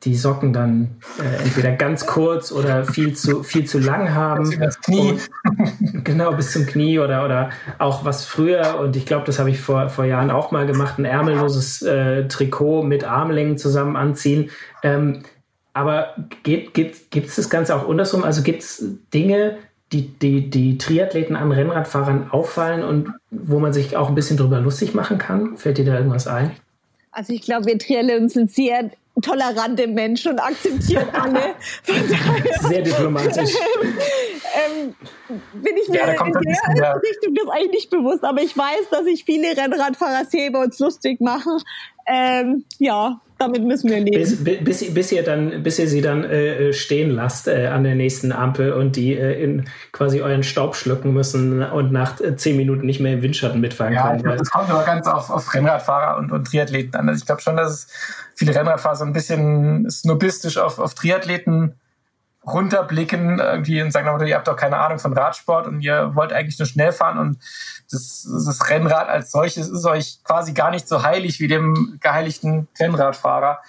[0.05, 4.50] die Socken dann äh, entweder ganz kurz oder viel zu viel zu lang haben.
[4.59, 5.12] Bis Knie.
[5.12, 9.50] Und, genau, bis zum Knie oder, oder auch was früher, und ich glaube, das habe
[9.50, 14.50] ich vor, vor Jahren auch mal gemacht, ein ärmelloses äh, Trikot mit Armlängen zusammen anziehen.
[14.82, 15.22] Ähm,
[15.72, 18.24] aber gibt es gibt, das Ganze auch andersrum?
[18.24, 18.84] Also gibt es
[19.14, 19.57] Dinge,
[19.92, 24.61] die, die, die Triathleten an Rennradfahrern auffallen und wo man sich auch ein bisschen drüber
[24.61, 25.57] lustig machen kann?
[25.57, 26.50] Fällt dir da irgendwas ein?
[27.12, 28.90] Also ich glaube, wir Triathleten sind sehr
[29.20, 31.54] tolerante Menschen und akzeptieren alle.
[32.68, 33.50] Sehr diplomatisch.
[34.72, 34.94] ähm,
[35.54, 36.32] bin ich mir ja, in
[36.74, 40.60] der Richtung das eigentlich nicht bewusst, aber ich weiß, dass sich viele Rennradfahrer sehr über
[40.60, 41.58] uns lustig machen.
[42.06, 44.18] Ähm, ja, damit müssen wir leben.
[44.18, 47.94] Bis, bis, bis, ihr dann, bis ihr sie dann äh, stehen lasst äh, an der
[47.94, 52.56] nächsten Ampel und die äh, in quasi euren Staub schlucken müssen und nach äh, zehn
[52.56, 54.24] Minuten nicht mehr im Windschatten mitfahren ja, können.
[54.24, 57.08] Ja, das kommt aber ganz auf, auf Rennradfahrer und, und Triathleten an.
[57.08, 57.86] Also ich glaube schon, dass es
[58.34, 61.74] viele Rennradfahrer so ein bisschen snobistisch auf, auf Triathleten
[62.47, 66.59] runterblicken irgendwie und sagen, ihr habt doch keine Ahnung von Radsport und ihr wollt eigentlich
[66.59, 67.38] nur schnell fahren und
[67.90, 72.68] das, das Rennrad als solches ist euch quasi gar nicht so heilig wie dem geheiligten
[72.78, 73.61] Rennradfahrer,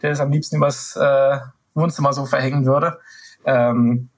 [0.00, 1.38] der es am liebsten übers äh,
[1.74, 2.98] Wohnzimmer so verhängen würde.
[3.44, 4.08] Ähm,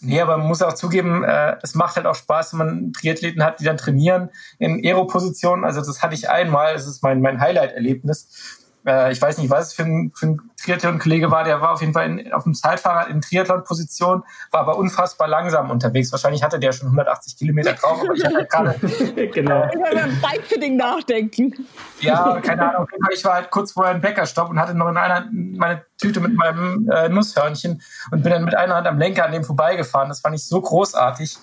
[0.00, 3.44] nee, aber man muss auch zugeben, äh, es macht halt auch Spaß, wenn man Triathleten
[3.44, 5.64] hat, die dann trainieren in Aero-Positionen.
[5.64, 9.68] Also das hatte ich einmal, das ist mein, mein Highlight-Erlebnis äh, ich weiß nicht, was
[9.68, 12.54] es für ein, für ein Triathlon-Kollege war, der war auf jeden Fall in, auf dem
[12.54, 16.12] Zeitfahrrad in Triathlon-Position, war aber unfassbar langsam unterwegs.
[16.12, 18.74] Wahrscheinlich hatte der schon 180 Kilometer drauf, aber ich hatte gerade
[19.32, 19.68] genau.
[19.72, 21.66] über ein Bikefitting nachdenken.
[22.00, 22.86] Ja, keine Ahnung.
[23.12, 26.34] Ich war halt kurz vorher im Bäckerstopp und hatte noch in einer meine Tüte mit
[26.34, 30.08] meinem äh, Nusshörnchen und bin dann mit einer Hand am Lenker an dem vorbeigefahren.
[30.08, 31.38] Das fand ich so großartig.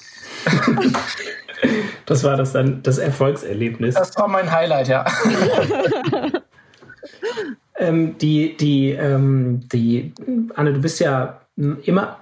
[2.06, 3.96] Das war das dann das Erfolgserlebnis.
[3.96, 5.06] Das war mein Highlight, ja.
[7.78, 10.14] ähm, die, die, ähm, die,
[10.56, 12.18] Anne, du bist ja immer,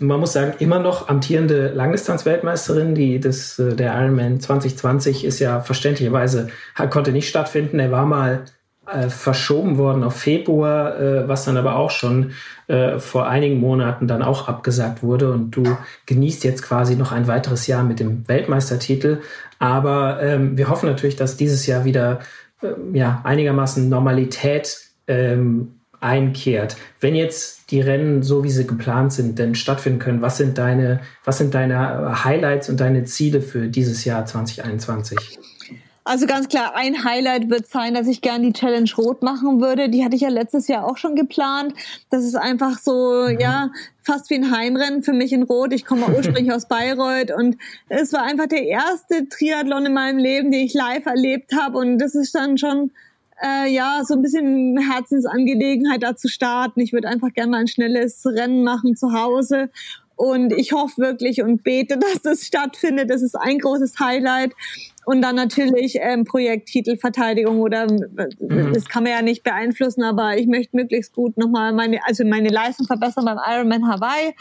[0.00, 2.94] man muss sagen, immer noch amtierende Langdistanz-Weltmeisterin.
[2.94, 6.48] Die, das, äh, der Ironman 2020 ist ja verständlicherweise,
[6.90, 7.78] konnte nicht stattfinden.
[7.78, 8.44] Er war mal
[8.90, 12.32] äh, verschoben worden auf Februar, äh, was dann aber auch schon
[12.68, 15.30] äh, vor einigen Monaten dann auch abgesagt wurde.
[15.32, 15.76] Und du
[16.06, 19.18] genießt jetzt quasi noch ein weiteres Jahr mit dem Weltmeistertitel.
[19.58, 22.20] Aber ähm, wir hoffen natürlich, dass dieses Jahr wieder
[22.92, 26.76] ja, einigermaßen Normalität ähm, einkehrt.
[27.00, 31.00] Wenn jetzt die Rennen, so wie sie geplant sind, denn stattfinden können, was sind deine,
[31.24, 35.38] was sind deine Highlights und deine Ziele für dieses Jahr 2021?
[36.08, 39.90] Also ganz klar, ein Highlight wird sein, dass ich gerne die Challenge Rot machen würde.
[39.90, 41.74] Die hatte ich ja letztes Jahr auch schon geplant.
[42.08, 43.38] Das ist einfach so, mhm.
[43.38, 45.74] ja, fast wie ein Heimrennen für mich in Rot.
[45.74, 47.58] Ich komme ursprünglich aus Bayreuth und
[47.90, 51.76] es war einfach der erste Triathlon in meinem Leben, den ich live erlebt habe.
[51.76, 52.90] Und das ist dann schon
[53.44, 56.80] äh, ja, so ein bisschen Herzensangelegenheit da zu starten.
[56.80, 59.68] Ich würde einfach gerne mal ein schnelles Rennen machen zu Hause.
[60.18, 63.08] Und ich hoffe wirklich und bete, dass das stattfindet.
[63.08, 64.52] Das ist ein großes Highlight.
[65.04, 68.72] Und dann natürlich ähm, Projekttitelverteidigung oder mhm.
[68.74, 72.48] das kann man ja nicht beeinflussen, aber ich möchte möglichst gut nochmal meine, also meine
[72.48, 74.34] Leistung verbessern beim Ironman Hawaii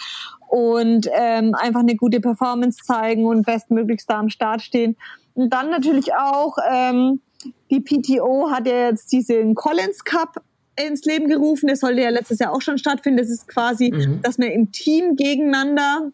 [0.49, 4.97] und ähm, einfach eine gute Performance zeigen und bestmöglichst da am Start stehen.
[5.35, 7.21] Und dann natürlich auch, ähm,
[7.69, 10.41] die PTO hat ja jetzt diesen Collins Cup
[10.85, 11.67] ins Leben gerufen.
[11.67, 13.17] Der sollte ja letztes Jahr auch schon stattfinden.
[13.17, 14.21] Das ist quasi, mhm.
[14.21, 16.11] dass man im Team gegeneinander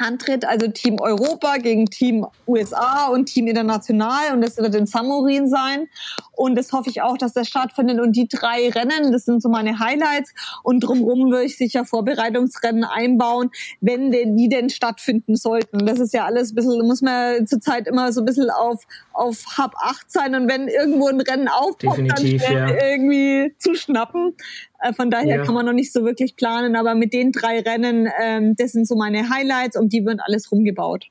[0.00, 5.48] antritt, also Team Europa gegen Team USA und Team International und das wird in Samorin
[5.48, 5.88] sein
[6.32, 9.48] und das hoffe ich auch, dass das stattfindet und die drei Rennen, das sind so
[9.48, 10.32] meine Highlights
[10.62, 15.84] und drumherum würde ich sicher Vorbereitungsrennen einbauen, wenn denn die denn stattfinden sollten.
[15.86, 19.44] Das ist ja alles ein bisschen, muss man zurzeit immer so ein bisschen auf, auf
[19.58, 22.84] Hab 8 sein und wenn irgendwo ein Rennen aufpoppt, Definitiv, dann ja.
[22.84, 24.34] irgendwie zuschnappen.
[24.38, 25.44] Äh, von daher ja.
[25.44, 28.86] kann man noch nicht so wirklich planen, aber mit den drei Rennen, ähm, das sind
[28.86, 31.06] so meine Highlights, um die wird alles rumgebaut.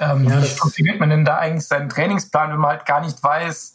[0.00, 3.22] Ähm, ja, wie konfiguriert man denn da eigentlich seinen Trainingsplan, wenn man halt gar nicht
[3.22, 3.74] weiß,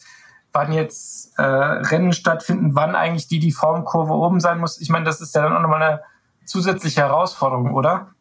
[0.54, 4.80] wann jetzt äh, Rennen stattfinden, wann eigentlich die, die Formkurve oben sein muss?
[4.80, 6.02] Ich meine, das ist ja dann auch nochmal eine
[6.46, 8.14] zusätzliche Herausforderung, oder?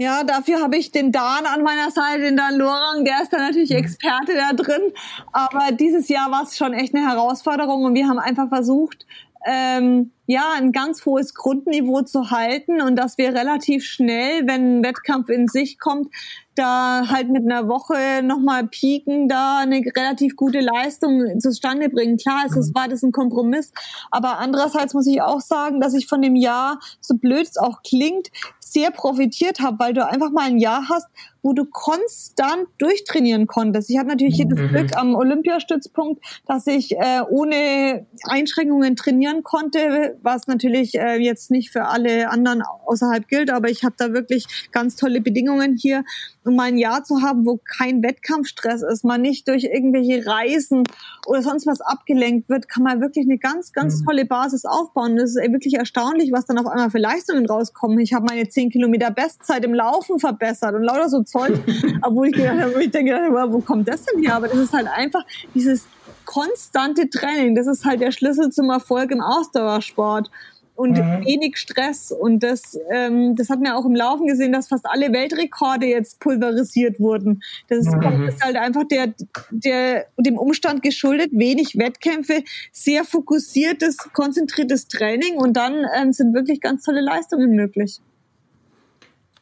[0.00, 3.38] Ja, dafür habe ich den Dan an meiner Seite, den Dan Lorang, der ist da
[3.38, 3.78] natürlich mhm.
[3.78, 4.92] Experte da drin.
[5.32, 9.06] Aber dieses Jahr war es schon echt eine Herausforderung und wir haben einfach versucht,
[9.46, 14.84] ähm, ja, ein ganz hohes Grundniveau zu halten und dass wir relativ schnell, wenn ein
[14.84, 16.08] Wettkampf in sich kommt,
[16.54, 22.16] da halt mit einer Woche nochmal pieken, da eine relativ gute Leistung zustande bringen.
[22.18, 23.72] Klar, es ist, war das ein Kompromiss,
[24.10, 27.82] aber andererseits muss ich auch sagen, dass ich von dem Jahr, so blöd es auch
[27.82, 28.28] klingt,
[28.60, 31.06] sehr profitiert habe, weil du einfach mal ein Jahr hast,
[31.42, 33.90] wo du konstant durchtrainieren konntest.
[33.90, 34.50] Ich hatte natürlich mhm.
[34.50, 41.50] jedes Glück am Olympiastützpunkt, dass ich äh, ohne Einschränkungen trainieren konnte, was natürlich äh, jetzt
[41.50, 46.04] nicht für alle anderen außerhalb gilt, aber ich habe da wirklich ganz tolle Bedingungen hier,
[46.44, 50.84] um mal ein Jahr zu haben, wo kein Wettkampfstress ist, man nicht durch irgendwelche Reisen
[51.26, 54.06] oder sonst was abgelenkt wird, kann man wirklich eine ganz, ganz mhm.
[54.06, 55.16] tolle Basis aufbauen.
[55.16, 57.98] Das ist wirklich erstaunlich, was dann auf einmal für Leistungen rauskommen.
[58.00, 61.60] Ich habe meine 10 Kilometer Bestzeit im Laufen verbessert und lauter so Zeug,
[62.02, 63.12] obwohl ich gedacht habe, ich denke,
[63.50, 64.36] wo kommt das denn her?
[64.36, 65.24] Aber das ist halt einfach
[65.54, 65.86] dieses
[66.24, 67.54] konstante Training.
[67.54, 70.30] Das ist halt der Schlüssel zum Erfolg im Ausdauersport.
[70.78, 71.26] und mhm.
[71.26, 72.12] wenig Stress.
[72.12, 76.20] Und das, ähm, das hat man auch im Laufen gesehen, dass fast alle Weltrekorde jetzt
[76.20, 77.42] pulverisiert wurden.
[77.68, 78.28] Das ist, mhm.
[78.28, 79.12] ist halt einfach der,
[79.50, 86.60] der, dem Umstand geschuldet, wenig Wettkämpfe, sehr fokussiertes, konzentriertes Training und dann ähm, sind wirklich
[86.60, 88.00] ganz tolle Leistungen möglich.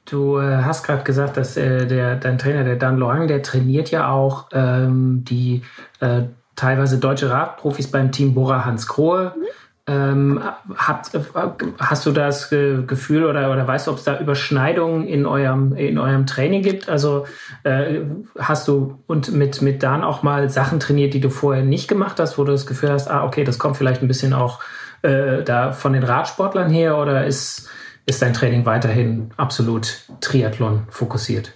[0.06, 3.90] Du äh, hast gerade gesagt, dass äh, der, dein Trainer, der Dan Lorang, der trainiert
[3.90, 5.62] ja auch ähm, die
[6.00, 6.22] äh,
[6.54, 9.34] teilweise deutsche Radprofis beim Team Bora Hans Krohe.
[9.36, 9.44] Mhm.
[9.88, 10.42] Ähm,
[10.76, 11.12] habt,
[11.78, 15.96] hast du das Gefühl oder, oder weißt du, ob es da Überschneidungen in eurem, in
[15.96, 16.88] eurem Training gibt?
[16.88, 17.26] Also
[17.62, 18.00] äh,
[18.36, 22.18] hast du und mit, mit Dan auch mal Sachen trainiert, die du vorher nicht gemacht
[22.18, 24.58] hast, wo du das Gefühl hast, ah, okay, das kommt vielleicht ein bisschen auch
[25.02, 27.68] äh, da von den Radsportlern her oder ist,
[28.06, 31.52] ist dein Training weiterhin absolut Triathlon fokussiert?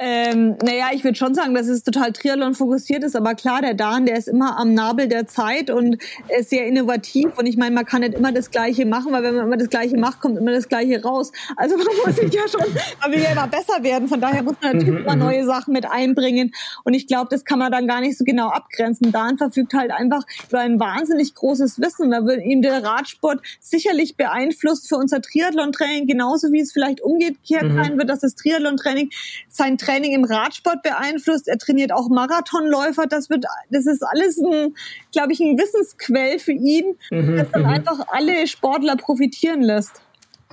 [0.00, 3.74] Ähm, naja, ich würde schon sagen, dass es total Triathlon fokussiert ist, aber klar, der
[3.74, 6.00] Dan, der ist immer am Nabel der Zeit und
[6.38, 9.34] ist sehr innovativ und ich meine, man kann nicht immer das Gleiche machen, weil wenn
[9.34, 11.32] man immer das Gleiche macht, kommt immer das Gleiche raus.
[11.56, 12.60] Also man muss sich ja schon,
[13.00, 15.22] man will ja immer besser werden, von daher muss man natürlich mhm, immer mhm.
[15.22, 16.52] neue Sachen mit einbringen
[16.84, 19.10] und ich glaube, das kann man dann gar nicht so genau abgrenzen.
[19.10, 24.16] Dan verfügt halt einfach über ein wahnsinnig großes Wissen, da wird ihm der Radsport sicherlich
[24.16, 27.82] beeinflusst für unser Triathlon-Training, genauso wie es vielleicht umgekehrt mhm.
[27.82, 29.10] sein wird, dass das Triathlon-Training
[29.58, 31.48] sein Training im Radsport beeinflusst.
[31.48, 33.06] Er trainiert auch Marathonläufer.
[33.06, 34.74] Das wird, das ist alles ein,
[35.12, 37.68] glaube ich, ein Wissensquell für ihn, mhm, das dann mhm.
[37.68, 40.00] einfach alle Sportler profitieren lässt.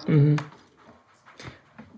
[0.07, 0.35] Mhm.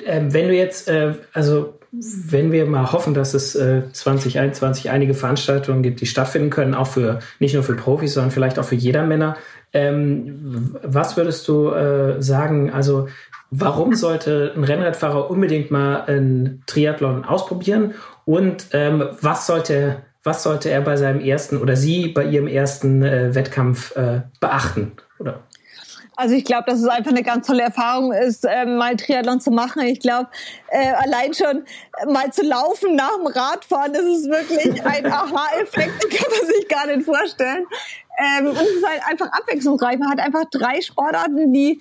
[0.06, 5.14] Ähm, wenn du jetzt, äh, also wenn wir mal hoffen, dass es äh, 2021 einige
[5.14, 8.76] Veranstaltungen gibt, die stattfinden können, auch für nicht nur für Profis, sondern vielleicht auch für
[8.76, 9.38] jeder Männer.
[9.74, 12.72] Ähm, was würdest du äh, sagen?
[12.72, 13.08] Also
[13.50, 17.96] Warum sollte ein Rennradfahrer unbedingt mal ein Triathlon ausprobieren?
[18.26, 23.02] Und ähm, was sollte was sollte er bei seinem ersten oder sie bei ihrem ersten
[23.02, 24.92] äh, Wettkampf äh, beachten?
[25.20, 25.40] Oder?
[26.18, 29.52] Also ich glaube, dass es einfach eine ganz tolle Erfahrung ist, äh, mal Triathlon zu
[29.52, 29.84] machen.
[29.84, 30.28] Ich glaube,
[30.70, 31.64] äh, allein schon
[32.12, 36.68] mal zu laufen nach dem Radfahren, das ist wirklich ein Aha-Effekt, den kann man sich
[36.68, 37.66] gar nicht vorstellen.
[38.20, 40.00] Ähm, und es ist halt einfach abwechslungsreich.
[40.00, 41.80] Man hat einfach drei Sportarten, die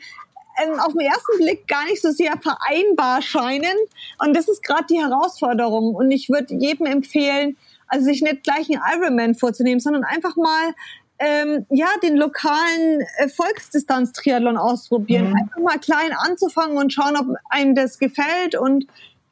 [0.62, 3.76] ähm, auf den ersten Blick gar nicht so sehr vereinbar scheinen.
[4.18, 5.94] Und das ist gerade die Herausforderung.
[5.94, 7.56] Und ich würde jedem empfehlen,
[7.88, 10.74] also sich nicht gleich einen Ironman vorzunehmen, sondern einfach mal
[11.18, 15.30] ähm, ja den lokalen äh, Volksdistanz-Triathlon ausprobieren.
[15.30, 15.36] Mhm.
[15.36, 18.54] Einfach mal klein anzufangen und schauen, ob einem das gefällt.
[18.54, 18.86] Und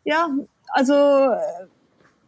[0.05, 0.29] ja,
[0.68, 1.66] also äh,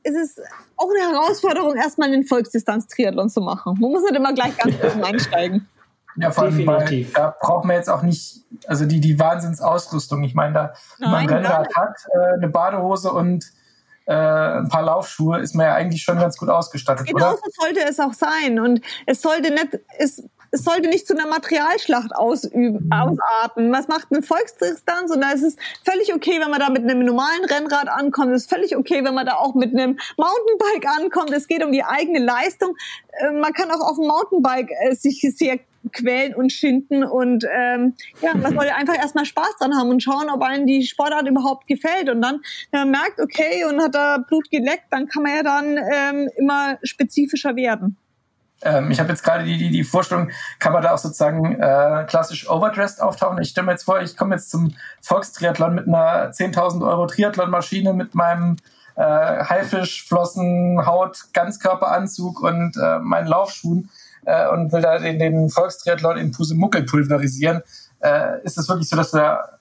[0.03, 0.41] es ist
[0.77, 3.77] auch eine Herausforderung, erstmal einen Volksdistanz-Triathlon zu machen.
[3.81, 5.69] Man muss nicht immer gleich ganz oben einsteigen.
[6.17, 7.15] Ja, vor allem, Definitiv.
[7.15, 10.23] Weil, da braucht man jetzt auch nicht, also die, die Wahnsinnsausrüstung.
[10.25, 13.45] Ich meine, da, wenn man ein Rennrad hat, äh, eine Badehose und
[14.07, 17.07] äh, ein paar Laufschuhe, ist man ja eigentlich schon ganz gut ausgestattet.
[17.07, 18.59] Genau so sollte es auch sein.
[18.61, 22.93] Und es sollte nicht, es, es sollte nicht zu einer Materialschlacht ausüben, mhm.
[22.93, 23.73] ausarten.
[23.73, 25.11] Was macht eine Volksdistanz?
[25.11, 28.33] Und da ist es völlig okay, wenn man da mit einem normalen Rennrad ankommt.
[28.33, 31.33] Es ist völlig okay, wenn man da auch mit einem Mountainbike ankommt.
[31.33, 32.77] Es geht um die eigene Leistung.
[33.13, 35.59] Äh, man kann auch auf dem Mountainbike äh, sich sehr
[35.93, 40.29] quälen und schinden und ähm, ja, man soll einfach erstmal Spaß dran haben und schauen,
[40.31, 42.41] ob einem die Sportart überhaupt gefällt und dann,
[42.73, 46.29] wenn man merkt, okay, und hat da Blut geleckt, dann kann man ja dann ähm,
[46.37, 47.97] immer spezifischer werden.
[48.63, 52.05] Ähm, ich habe jetzt gerade die, die, die Vorstellung, kann man da auch sozusagen äh,
[52.09, 53.41] klassisch overdressed auftauchen?
[53.41, 57.93] Ich stelle mir jetzt vor, ich komme jetzt zum Volkstriathlon mit einer 10.000 Euro Triathlonmaschine
[57.93, 58.57] mit meinem
[58.97, 63.91] äh, Haifischflossen, Haut, Ganzkörperanzug und äh, meinen Laufschuhen
[64.27, 67.63] äh, und will da den, den Volkstriathlon in Pusemuckel pulverisieren.
[68.01, 69.59] Äh, ist es wirklich so, dass du da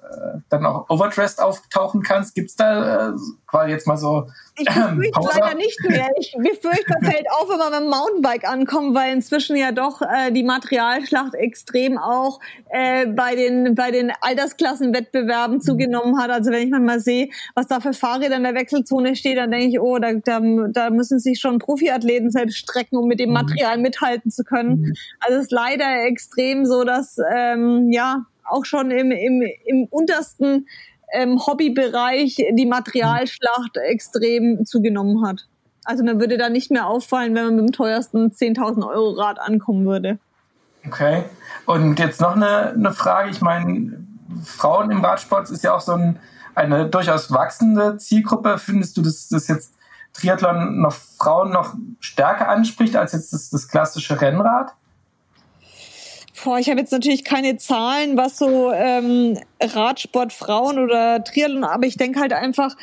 [0.49, 2.35] dann auch overdressed auftauchen kannst?
[2.35, 3.13] Gibt es da äh,
[3.47, 4.27] quasi jetzt mal so
[4.57, 6.07] ich befürchte ähm, leider nicht mehr.
[6.17, 10.01] Ich befürchte, man fällt auf, wenn man mit dem Mountainbike ankommt, weil inzwischen ja doch
[10.01, 12.39] äh, die Materialschlacht extrem auch
[12.69, 16.29] äh, bei den bei den Altersklassenwettbewerben zugenommen hat.
[16.29, 19.67] Also wenn ich mal sehe, was da für Fahrräder in der Wechselzone steht, dann denke
[19.67, 20.39] ich, oh, da, da,
[20.69, 23.35] da müssen sich schon Profiathleten selbst strecken, um mit dem mhm.
[23.35, 24.81] Material mithalten zu können.
[24.81, 24.93] Mhm.
[25.19, 30.67] Also es ist leider extrem so, dass ähm, ja auch schon im, im, im untersten
[31.13, 35.47] ähm, Hobbybereich die Materialschlacht extrem zugenommen hat.
[35.83, 39.39] Also mir würde da nicht mehr auffallen, wenn man mit dem teuersten 10.000 Euro Rad
[39.39, 40.17] ankommen würde.
[40.87, 41.23] Okay.
[41.65, 43.29] Und jetzt noch eine, eine Frage.
[43.29, 44.05] Ich meine,
[44.43, 46.19] Frauen im Radsport ist ja auch so ein,
[46.55, 48.57] eine durchaus wachsende Zielgruppe.
[48.57, 49.73] Findest du, dass das jetzt
[50.13, 54.73] Triathlon noch Frauen noch stärker anspricht als jetzt das, das klassische Rennrad?
[56.43, 61.85] Boah, ich habe jetzt natürlich keine Zahlen, was so ähm, Radsport Frauen oder Triathlon, aber
[61.85, 62.75] ich denke halt einfach,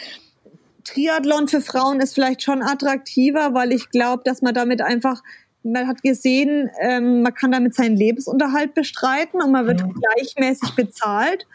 [0.84, 5.22] Triathlon für Frauen ist vielleicht schon attraktiver, weil ich glaube, dass man damit einfach
[5.64, 9.80] man hat gesehen, ähm, man kann damit seinen Lebensunterhalt bestreiten und man wird
[10.16, 11.46] gleichmäßig bezahlt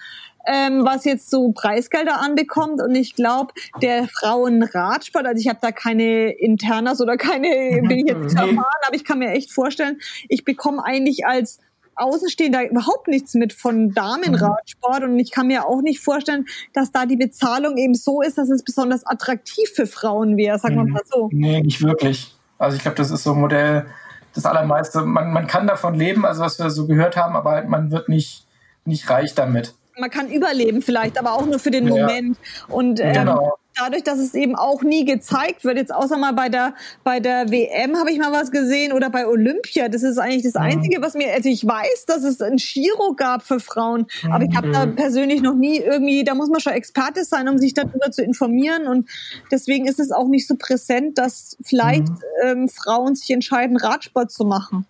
[0.47, 2.81] ähm, was jetzt so Preisgelder anbekommt.
[2.81, 8.07] Und ich glaube, der Frauenradsport, also ich habe da keine Internas oder keine, bin ich
[8.07, 11.59] jetzt nicht erfahren, aber ich kann mir echt vorstellen, ich bekomme eigentlich als
[11.97, 17.05] Außenstehender überhaupt nichts mit von Damenradsport und ich kann mir auch nicht vorstellen, dass da
[17.05, 20.91] die Bezahlung eben so ist, dass es besonders attraktiv für Frauen wäre, sagen wir mhm.
[20.91, 21.29] mal so.
[21.31, 22.35] Nee, nicht wirklich.
[22.57, 23.85] Also ich glaube, das ist so ein Modell,
[24.33, 27.91] das allermeiste, man, man kann davon leben, also was wir so gehört haben, aber man
[27.91, 28.45] wird nicht,
[28.85, 31.95] nicht reich damit man kann überleben vielleicht, aber auch nur für den ja.
[31.95, 32.37] Moment.
[32.67, 33.57] Und ähm, genau.
[33.79, 36.73] Dadurch, dass es eben auch nie gezeigt wird, jetzt außer mal bei der
[37.03, 39.89] bei der WM habe ich mal was gesehen oder bei Olympia.
[39.89, 40.61] Das ist eigentlich das mhm.
[40.61, 44.55] Einzige, was mir, also ich weiß, dass es ein Giro gab für Frauen, aber ich
[44.55, 44.95] habe da mhm.
[44.95, 48.87] persönlich noch nie irgendwie, da muss man schon Experte sein, um sich darüber zu informieren.
[48.87, 49.09] Und
[49.51, 52.17] deswegen ist es auch nicht so präsent, dass vielleicht mhm.
[52.43, 54.85] ähm, Frauen sich entscheiden, Radsport zu machen.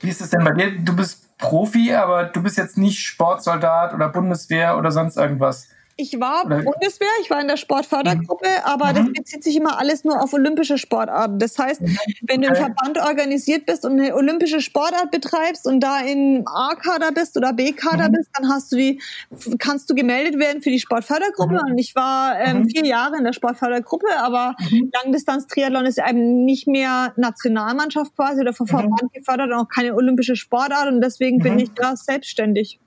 [0.00, 0.78] Wie ist es denn bei dir?
[0.78, 5.68] Du bist Profi, aber du bist jetzt nicht Sportsoldat oder Bundeswehr oder sonst irgendwas.
[5.96, 6.62] Ich war Oder?
[6.62, 8.64] Bundeswehr, ich war in der Sportfördergruppe, mhm.
[8.64, 8.94] aber mhm.
[8.94, 11.38] das bezieht sich immer alles nur auf olympische Sportarten.
[11.38, 11.96] Das heißt, mhm.
[12.22, 17.12] wenn du im Verband organisiert bist und eine olympische Sportart betreibst und da in A-Kader
[17.12, 18.12] bist oder B-Kader mhm.
[18.12, 19.00] bist, dann hast du die,
[19.58, 21.54] kannst du gemeldet werden für die Sportfördergruppe.
[21.54, 21.70] Mhm.
[21.70, 24.56] Und ich war ähm, vier Jahre in der Sportfördergruppe, aber
[24.94, 30.34] Langdistanz-Triathlon ist eben nicht mehr Nationalmannschaft quasi oder vom Verband gefördert und auch keine olympische
[30.34, 32.80] Sportart und deswegen bin ich da selbstständig.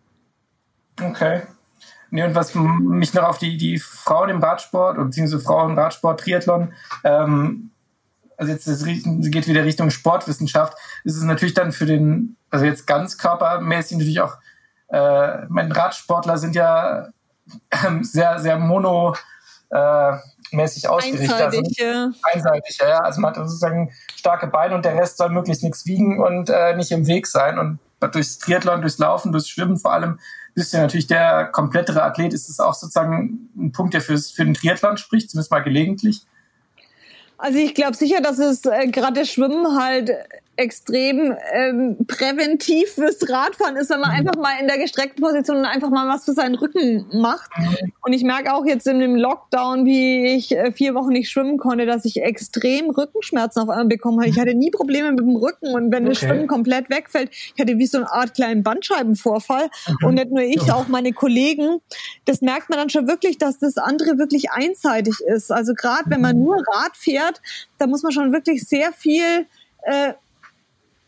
[1.01, 1.43] Okay.
[2.09, 6.19] Nee, und was mich noch auf die, die Frauen im Radsport, beziehungsweise Frauen im Radsport,
[6.21, 7.71] Triathlon, ähm,
[8.37, 12.85] also jetzt das geht wieder Richtung Sportwissenschaft, ist es natürlich dann für den, also jetzt
[12.85, 14.37] ganz körpermäßig natürlich auch,
[14.89, 17.07] äh, meine Radsportler sind ja
[17.69, 19.15] äh, sehr, sehr mono
[19.69, 20.13] äh,
[20.51, 21.41] mäßig ausgerichtet.
[21.41, 22.99] Einseitig, also, einseitig, ja.
[22.99, 26.75] Also man hat sozusagen starke Beine und der Rest soll möglichst nichts wiegen und äh,
[26.75, 27.59] nicht im Weg sein.
[27.59, 27.79] Und
[28.13, 30.19] durchs Triathlon, durchs Laufen, durchs Schwimmen vor allem
[30.57, 32.33] bist ja natürlich der komplettere Athlet.
[32.33, 36.21] Ist es auch sozusagen ein Punkt, der fürs, für den Triathlon spricht, zumindest mal gelegentlich?
[37.37, 40.09] Also ich glaube sicher, dass es äh, gerade das Schwimmen halt
[40.57, 44.17] extrem ähm, präventiv fürs Radfahren ist, wenn man mhm.
[44.17, 47.51] einfach mal in der gestreckten Position einfach mal was für seinen Rücken macht.
[48.01, 51.57] Und ich merke auch jetzt in dem Lockdown, wie ich äh, vier Wochen nicht schwimmen
[51.57, 54.29] konnte, dass ich extrem Rückenschmerzen auf einmal bekommen habe.
[54.29, 56.13] Ich hatte nie Probleme mit dem Rücken und wenn okay.
[56.13, 59.69] das Schwimmen komplett wegfällt, ich hatte wie so eine Art kleinen Bandscheibenvorfall.
[59.87, 60.07] Mhm.
[60.07, 61.81] Und nicht nur ich, auch meine Kollegen.
[62.25, 65.51] Das merkt man dann schon wirklich, dass das andere wirklich einseitig ist.
[65.51, 66.45] Also gerade wenn man mhm.
[66.45, 67.41] nur Rad fährt,
[67.77, 69.45] da muss man schon wirklich sehr viel
[69.83, 70.13] äh,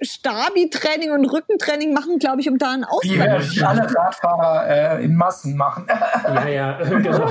[0.01, 5.15] Stabi-Training und Rückentraining machen, glaube ich, um da einen Ausgleich Wie alle Radfahrer äh, in
[5.15, 5.87] Massen machen.
[6.23, 7.29] ja, ja, genau.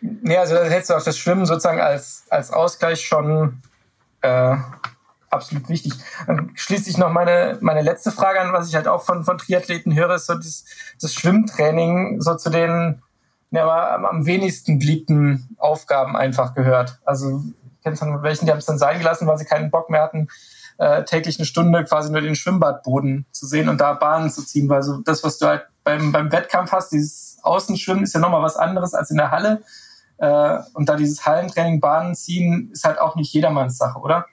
[0.00, 3.62] nee, also da hättest du auch das Schwimmen sozusagen als, als Ausgleich schon
[4.20, 4.56] äh,
[5.30, 5.94] absolut wichtig.
[6.26, 9.38] Dann schließe ich noch meine, meine letzte Frage an, was ich halt auch von, von
[9.38, 10.64] Triathleten höre, ist so das,
[11.00, 13.02] das Schwimmtraining so zu den
[13.52, 16.98] ja, aber am wenigsten beliebten Aufgaben einfach gehört.
[17.04, 17.42] Also
[17.82, 20.28] kenne von welchen, die haben es dann sein gelassen, weil sie keinen Bock mehr hatten,
[20.78, 24.68] äh, täglich eine Stunde quasi nur den Schwimmbadboden zu sehen und da Bahnen zu ziehen,
[24.68, 28.42] weil so das, was du halt beim, beim Wettkampf hast, dieses Außenschwimmen ist ja nochmal
[28.42, 29.62] was anderes als in der Halle.
[30.18, 34.26] Äh, und da dieses Hallentraining, Bahnen ziehen, ist halt auch nicht jedermanns Sache, oder?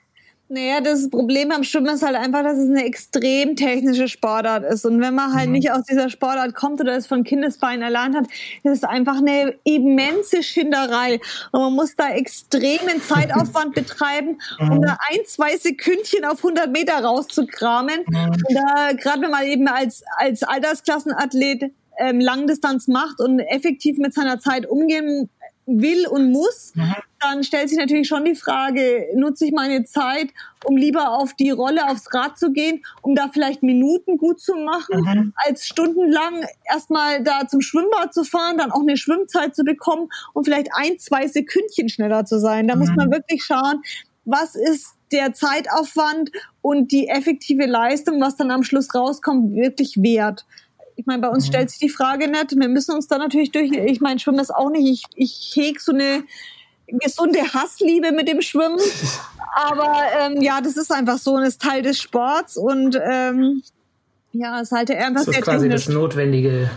[0.52, 4.84] Naja, das Problem am Schwimmen ist halt einfach, dass es eine extrem technische Sportart ist.
[4.84, 5.52] Und wenn man halt mhm.
[5.52, 8.24] nicht aus dieser Sportart kommt oder es von Kindesbeinen erlernt hat,
[8.64, 11.20] ist es einfach eine immense Schinderei.
[11.52, 14.82] Und man muss da extremen Zeitaufwand betreiben, um mhm.
[14.82, 18.00] da ein, zwei Sekündchen auf 100 Meter rauszukramen.
[18.08, 18.16] Mhm.
[18.16, 21.70] Und da, gerade wenn man eben als, als Altersklassenathlet
[22.00, 25.30] ähm, Langdistanz macht und effektiv mit seiner Zeit umgehen
[25.78, 26.94] will und muss, mhm.
[27.20, 30.28] dann stellt sich natürlich schon die Frage, nutze ich meine Zeit,
[30.64, 34.54] um lieber auf die Rolle, aufs Rad zu gehen, um da vielleicht Minuten gut zu
[34.56, 35.32] machen, mhm.
[35.36, 40.44] als stundenlang erstmal da zum Schwimmbad zu fahren, dann auch eine Schwimmzeit zu bekommen und
[40.44, 42.66] vielleicht ein, zwei Sekündchen schneller zu sein.
[42.66, 42.80] Da mhm.
[42.80, 43.82] muss man wirklich schauen,
[44.24, 46.30] was ist der Zeitaufwand
[46.62, 50.46] und die effektive Leistung, was dann am Schluss rauskommt, wirklich wert.
[51.00, 51.48] Ich meine, bei uns mhm.
[51.48, 52.54] stellt sich die Frage nicht.
[52.54, 53.72] Wir müssen uns da natürlich durch.
[53.72, 54.86] Ich meine, Schwimmen ist auch nicht.
[54.86, 56.24] Ich, ich heg so eine
[56.86, 58.78] gesunde Hassliebe mit dem Schwimmen.
[59.54, 63.62] Aber ähm, ja, das ist einfach so und ist Teil des Sports und ähm,
[64.32, 66.70] ja, es ist halt einfach das ist quasi das Notwendige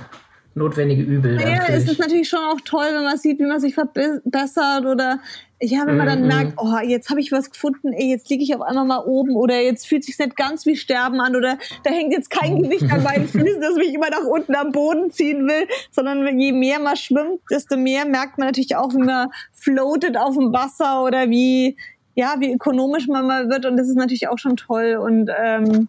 [0.55, 1.41] notwendige Übel.
[1.41, 5.19] Ja, es ist natürlich schon auch toll, wenn man sieht, wie man sich verbessert oder
[5.63, 6.27] ja, wenn man dann mhm.
[6.27, 9.35] merkt, oh, jetzt habe ich was gefunden, ey, jetzt liege ich auf einmal mal oben
[9.35, 12.91] oder jetzt fühlt sich nicht ganz wie Sterben an oder da hängt jetzt kein Gewicht
[12.91, 16.79] an meinen Füßen, das mich immer nach unten am Boden ziehen will, sondern je mehr
[16.79, 21.29] man schwimmt, desto mehr merkt man natürlich auch, wie man floatet auf dem Wasser oder
[21.29, 21.77] wie
[22.15, 25.87] ja, wie ökonomisch man mal wird und das ist natürlich auch schon toll und ähm,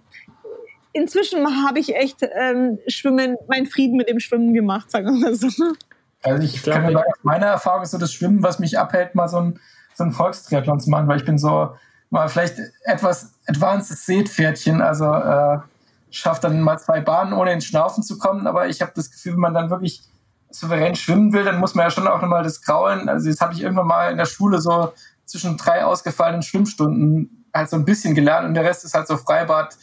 [0.92, 5.34] inzwischen habe ich echt ähm, Schwimmen, meinen Frieden mit dem Schwimmen gemacht, sagen wir mal
[5.34, 5.48] so.
[6.24, 9.28] Also ich, ich glaube, sagen, meine Erfahrung ist so das Schwimmen, was mich abhält, mal
[9.28, 9.60] so ein,
[9.94, 11.76] so ein Volkstriathlon zu machen, weil ich bin so
[12.10, 15.58] mal vielleicht etwas advanced Seepferdchen, also äh,
[16.10, 19.34] schafft dann mal zwei Bahnen, ohne ins Schnaufen zu kommen, aber ich habe das Gefühl,
[19.34, 20.02] wenn man dann wirklich
[20.50, 23.52] souverän schwimmen will, dann muss man ja schon auch nochmal das Graulen, also das habe
[23.52, 24.92] ich irgendwann mal in der Schule so
[25.26, 29.16] zwischen drei ausgefallenen Schwimmstunden halt so ein bisschen gelernt und der Rest ist halt so
[29.16, 29.76] Freibad.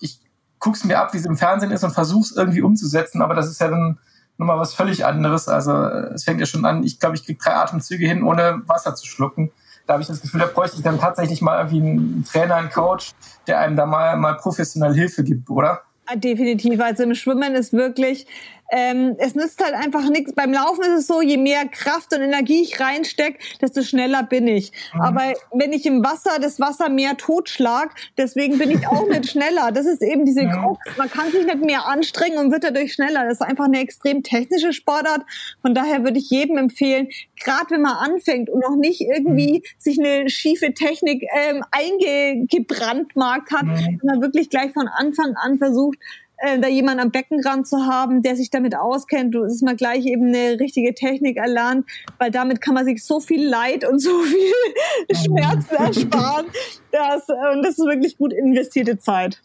[0.00, 0.20] Ich
[0.58, 3.60] guck's mir ab, wie es im Fernsehen ist und versuch's irgendwie umzusetzen, aber das ist
[3.60, 3.98] ja dann
[4.38, 5.48] nochmal was völlig anderes.
[5.48, 8.94] Also es fängt ja schon an, ich glaube, ich kriege drei Atemzüge hin, ohne Wasser
[8.94, 9.50] zu schlucken.
[9.86, 12.70] Da habe ich das Gefühl, da bräuchte ich dann tatsächlich mal irgendwie einen Trainer, einen
[12.70, 13.12] Coach,
[13.46, 15.82] der einem da mal, mal professionell Hilfe gibt, oder?
[16.14, 16.80] Definitiv.
[16.80, 18.26] Also im Schwimmen ist wirklich,
[18.70, 20.32] ähm, es nützt halt einfach nichts.
[20.32, 24.48] Beim Laufen ist es so, je mehr Kraft und Energie ich reinstecke, desto schneller bin
[24.48, 24.72] ich.
[24.94, 25.00] Mhm.
[25.00, 29.70] Aber wenn ich im Wasser das Wasser mehr totschlag, deswegen bin ich auch nicht schneller.
[29.72, 30.76] Das ist eben diese mhm.
[30.96, 33.24] Man kann sich nicht mehr anstrengen und wird dadurch schneller.
[33.24, 35.22] Das ist einfach eine extrem technische Sportart.
[35.62, 37.08] Von daher würde ich jedem empfehlen,
[37.42, 39.62] gerade wenn man anfängt und noch nicht irgendwie mhm.
[39.78, 44.00] sich eine schiefe Technik ähm, eingebrandmarkt hat, mhm.
[44.02, 45.98] man wirklich gleich von Anfang an versucht,
[46.38, 50.06] äh, da jemand am Beckenrand zu haben, der sich damit auskennt, du ist mal gleich
[50.06, 51.86] eben eine richtige Technik erlernt,
[52.18, 56.46] weil damit kann man sich so viel Leid und so viel Schmerzen ersparen.
[56.92, 59.40] Das, und das ist wirklich gut investierte Zeit.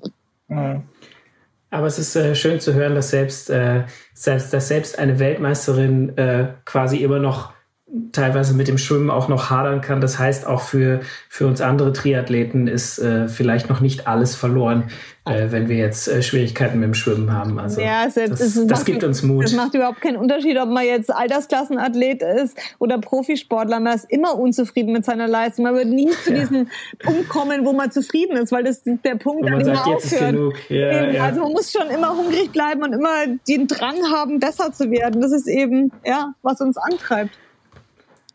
[1.72, 6.18] Aber es ist äh, schön zu hören, dass selbst, äh, selbst, dass selbst eine Weltmeisterin
[6.18, 7.54] äh, quasi immer noch
[8.12, 10.00] teilweise mit dem Schwimmen auch noch hadern kann.
[10.00, 14.86] Das heißt, auch für, für uns andere Triathleten ist äh, vielleicht noch nicht alles verloren,
[15.26, 17.60] äh, wenn wir jetzt äh, Schwierigkeiten mit dem Schwimmen haben.
[17.60, 19.44] Also ja, das, das, das, das gibt uns Mut.
[19.44, 23.82] Das macht überhaupt keinen Unterschied, ob man jetzt Altersklassenathlet ist oder Profisportler.
[23.82, 25.66] Man ist immer unzufrieden mit seiner Leistung.
[25.66, 26.70] Man wird nie zu diesem
[27.00, 30.56] Punkt kommen, wo man zufrieden ist, weil das ist der Punkt, an dem man aufhört.
[30.70, 31.24] Ja, ja.
[31.26, 35.20] Also man muss schon immer hungrig bleiben und immer den Drang haben, besser zu werden.
[35.20, 37.38] Das ist eben, ja, was uns antreibt.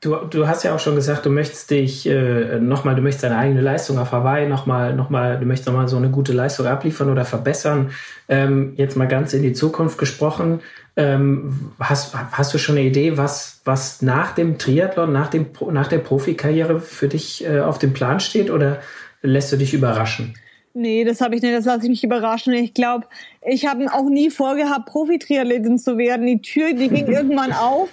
[0.07, 3.39] Du, du hast ja auch schon gesagt, du möchtest dich äh, nochmal, du möchtest deine
[3.39, 7.25] eigene Leistung auf Hawaii nochmal, nochmal, du möchtest nochmal so eine gute Leistung abliefern oder
[7.25, 7.91] verbessern.
[8.29, 10.61] Ähm, jetzt mal ganz in die Zukunft gesprochen.
[10.95, 15.89] Ähm, hast, hast du schon eine Idee, was, was nach dem Triathlon, nach, dem, nach
[15.89, 18.79] der Profikarriere für dich äh, auf dem Plan steht oder
[19.23, 20.35] lässt du dich überraschen?
[20.73, 22.53] Nee, das habe ich nicht, das lasse ich mich überraschen.
[22.53, 23.07] Ich glaube,
[23.45, 26.27] ich habe auch nie vorgehabt, Profi-Triathletin zu werden.
[26.27, 27.89] Die Tür, die ging irgendwann auf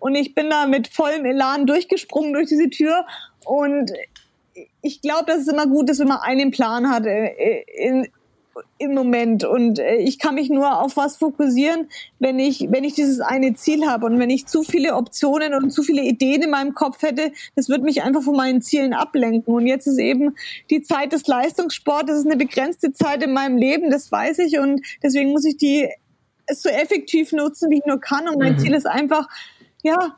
[0.00, 3.06] und ich bin da mit vollem Elan durchgesprungen durch diese Tür.
[3.44, 3.92] Und
[4.82, 8.08] ich glaube, dass es immer gut ist, wenn man einen Plan hat äh, in,
[8.78, 9.44] im Moment.
[9.44, 11.88] Und äh, ich kann mich nur auf was fokussieren,
[12.18, 14.06] wenn ich, wenn ich dieses eine Ziel habe.
[14.06, 17.68] Und wenn ich zu viele Optionen und zu viele Ideen in meinem Kopf hätte, das
[17.68, 19.54] wird mich einfach von meinen Zielen ablenken.
[19.54, 20.36] Und jetzt ist eben
[20.70, 24.58] die Zeit des Leistungssports, das ist eine begrenzte Zeit in meinem Leben, das weiß ich.
[24.58, 25.88] Und deswegen muss ich die
[26.50, 28.28] so effektiv nutzen, wie ich nur kann.
[28.28, 28.58] Und mein mhm.
[28.58, 29.28] Ziel ist einfach,
[29.82, 30.16] ja,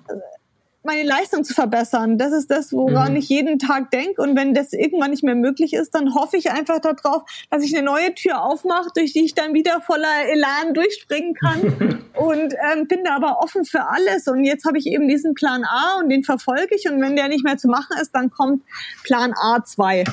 [0.82, 2.16] meine Leistung zu verbessern.
[2.16, 3.18] Das ist das, woran mhm.
[3.18, 4.22] ich jeden Tag denke.
[4.22, 7.76] Und wenn das irgendwann nicht mehr möglich ist, dann hoffe ich einfach darauf, dass ich
[7.76, 11.60] eine neue Tür aufmache, durch die ich dann wieder voller Elan durchspringen kann.
[12.14, 14.26] und ähm, bin da aber offen für alles.
[14.26, 16.88] Und jetzt habe ich eben diesen Plan A und den verfolge ich.
[16.90, 18.62] Und wenn der nicht mehr zu machen ist, dann kommt
[19.04, 20.04] Plan A 2.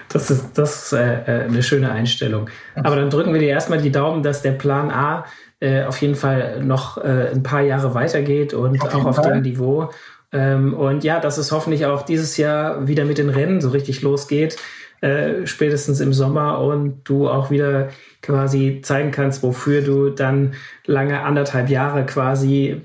[0.09, 2.49] das ist, das ist äh, äh, eine schöne Einstellung.
[2.75, 5.25] Aber dann drücken wir dir erstmal die Daumen, dass der Plan A
[5.61, 9.33] äh, auf jeden Fall noch äh, ein paar Jahre weitergeht und auf auch auf Fall.
[9.33, 9.89] dem Niveau.
[10.33, 14.01] Ähm, und ja, dass es hoffentlich auch dieses Jahr wieder mit den Rennen so richtig
[14.01, 14.57] losgeht,
[15.01, 17.89] äh, spätestens im Sommer und du auch wieder
[18.21, 20.55] quasi zeigen kannst, wofür du dann
[20.85, 22.81] lange anderthalb Jahre quasi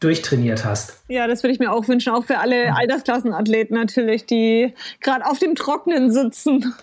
[0.00, 1.02] durchtrainiert hast.
[1.08, 5.38] Ja, das würde ich mir auch wünschen, auch für alle Altersklassenathleten natürlich, die gerade auf
[5.38, 6.74] dem Trocknen sitzen.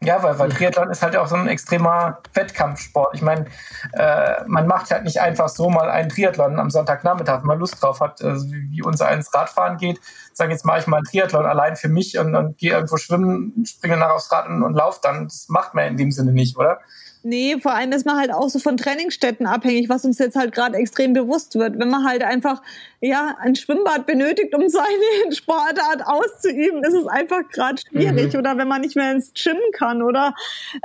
[0.00, 3.16] Ja, weil, weil Triathlon ist halt auch so ein extremer Wettkampfsport.
[3.16, 3.46] Ich meine,
[3.94, 7.82] äh, man macht halt nicht einfach so mal einen Triathlon am Sonntagnachmittag, wenn man Lust
[7.82, 10.00] drauf hat, also wie, wie unser eins Radfahren geht.
[10.32, 13.64] Sagen jetzt mache ich mal einen Triathlon allein für mich und, und gehe irgendwo schwimmen,
[13.66, 15.24] springe nach aufs Rad und, und laufe dann.
[15.24, 16.78] Das macht man in dem Sinne nicht, oder?
[17.22, 20.52] Nee, vor allem ist man halt auch so von Trainingsstätten abhängig, was uns jetzt halt
[20.52, 21.78] gerade extrem bewusst wird.
[21.78, 22.62] Wenn man halt einfach
[23.00, 28.32] ja ein Schwimmbad benötigt, um seine Sportart auszuüben, ist es einfach gerade schwierig.
[28.32, 28.38] Mhm.
[28.38, 30.34] Oder wenn man nicht mehr ins Gym kann oder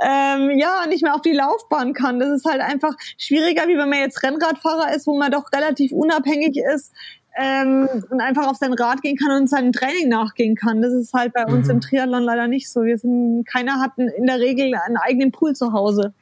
[0.04, 3.88] ähm, ja nicht mehr auf die Laufbahn kann, das ist halt einfach schwieriger, wie wenn
[3.88, 6.92] man jetzt Rennradfahrer ist, wo man doch relativ unabhängig ist
[7.36, 10.82] ähm, und einfach auf sein Rad gehen kann und seinem Training nachgehen kann.
[10.82, 11.74] Das ist halt bei uns mhm.
[11.74, 12.82] im Triathlon leider nicht so.
[12.82, 16.12] Wir sind, keiner hat in der Regel einen eigenen Pool zu Hause.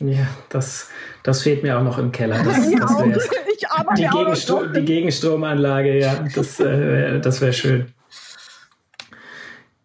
[0.00, 0.90] Ja, das,
[1.24, 2.42] das fehlt mir auch noch im Keller.
[2.42, 7.86] Das, das ich arbeite die, Gegenstro die Gegenstromanlage, ja, das, äh, das wäre schön.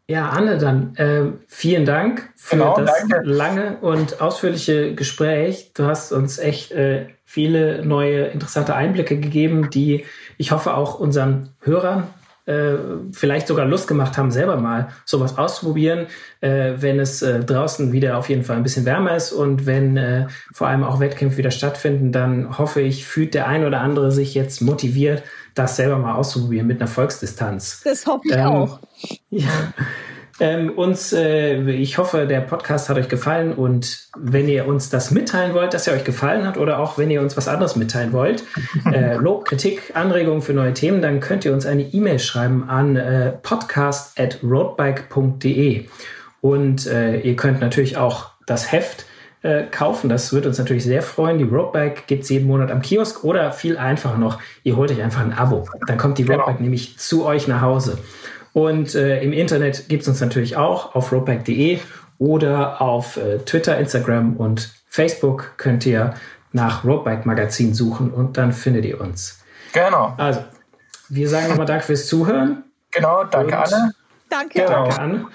[0.07, 3.27] Ja, Anne, dann äh, vielen Dank für genau, das danke.
[3.27, 5.71] lange und ausführliche Gespräch.
[5.73, 10.05] Du hast uns echt äh, viele neue interessante Einblicke gegeben, die
[10.37, 12.07] ich hoffe auch unseren Hörern
[12.45, 12.75] äh,
[13.11, 16.07] vielleicht sogar Lust gemacht haben, selber mal sowas auszuprobieren,
[16.41, 19.97] äh, wenn es äh, draußen wieder auf jeden Fall ein bisschen wärmer ist und wenn
[19.97, 24.11] äh, vor allem auch Wettkämpfe wieder stattfinden, dann hoffe ich, fühlt der ein oder andere
[24.11, 25.23] sich jetzt motiviert,
[25.55, 27.81] das selber mal auszuprobieren mit einer Volksdistanz.
[27.83, 28.79] Das hoffe ich ähm, auch.
[29.29, 29.49] Ja.
[30.39, 35.11] Ähm, uns, äh, ich hoffe, der Podcast hat euch gefallen und wenn ihr uns das
[35.11, 38.13] mitteilen wollt, dass er euch gefallen hat oder auch wenn ihr uns was anderes mitteilen
[38.13, 38.43] wollt,
[38.91, 42.95] äh, Lob, Kritik, Anregungen für neue Themen, dann könnt ihr uns eine E-Mail schreiben an
[42.95, 45.85] äh, podcast@roadbike.de
[46.41, 49.05] und äh, ihr könnt natürlich auch das Heft
[49.43, 50.09] äh, kaufen.
[50.09, 51.37] Das würde uns natürlich sehr freuen.
[51.37, 55.03] Die Roadbike gibt es jeden Monat am Kiosk oder viel einfacher noch, ihr holt euch
[55.03, 55.67] einfach ein Abo.
[55.85, 56.37] Dann kommt die genau.
[56.37, 56.63] Roadbike genau.
[56.63, 57.99] nämlich zu euch nach Hause.
[58.53, 61.79] Und äh, im Internet gibt es uns natürlich auch auf roadback.de
[62.19, 66.13] oder auf äh, Twitter, Instagram und Facebook könnt ihr
[66.51, 69.43] nach Roadbike Magazin suchen und dann findet ihr uns.
[69.73, 70.13] Genau.
[70.17, 70.41] Also,
[71.09, 72.63] wir sagen nochmal Danke fürs Zuhören.
[72.91, 73.91] Genau, danke Anne.
[74.29, 74.59] Danke.
[74.59, 74.87] Genau.
[74.87, 75.25] Danke Anne.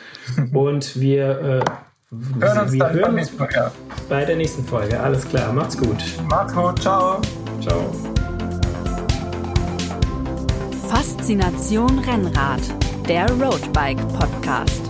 [0.55, 3.33] Und wir äh, hören uns, wir hören uns
[4.09, 4.99] bei der nächsten Folge.
[5.01, 5.97] Alles klar, macht's gut.
[6.29, 7.21] Macht's gut, ciao.
[7.61, 7.93] Ciao.
[10.89, 12.61] Faszination Rennrad
[13.09, 14.83] der Roadbike Podcast.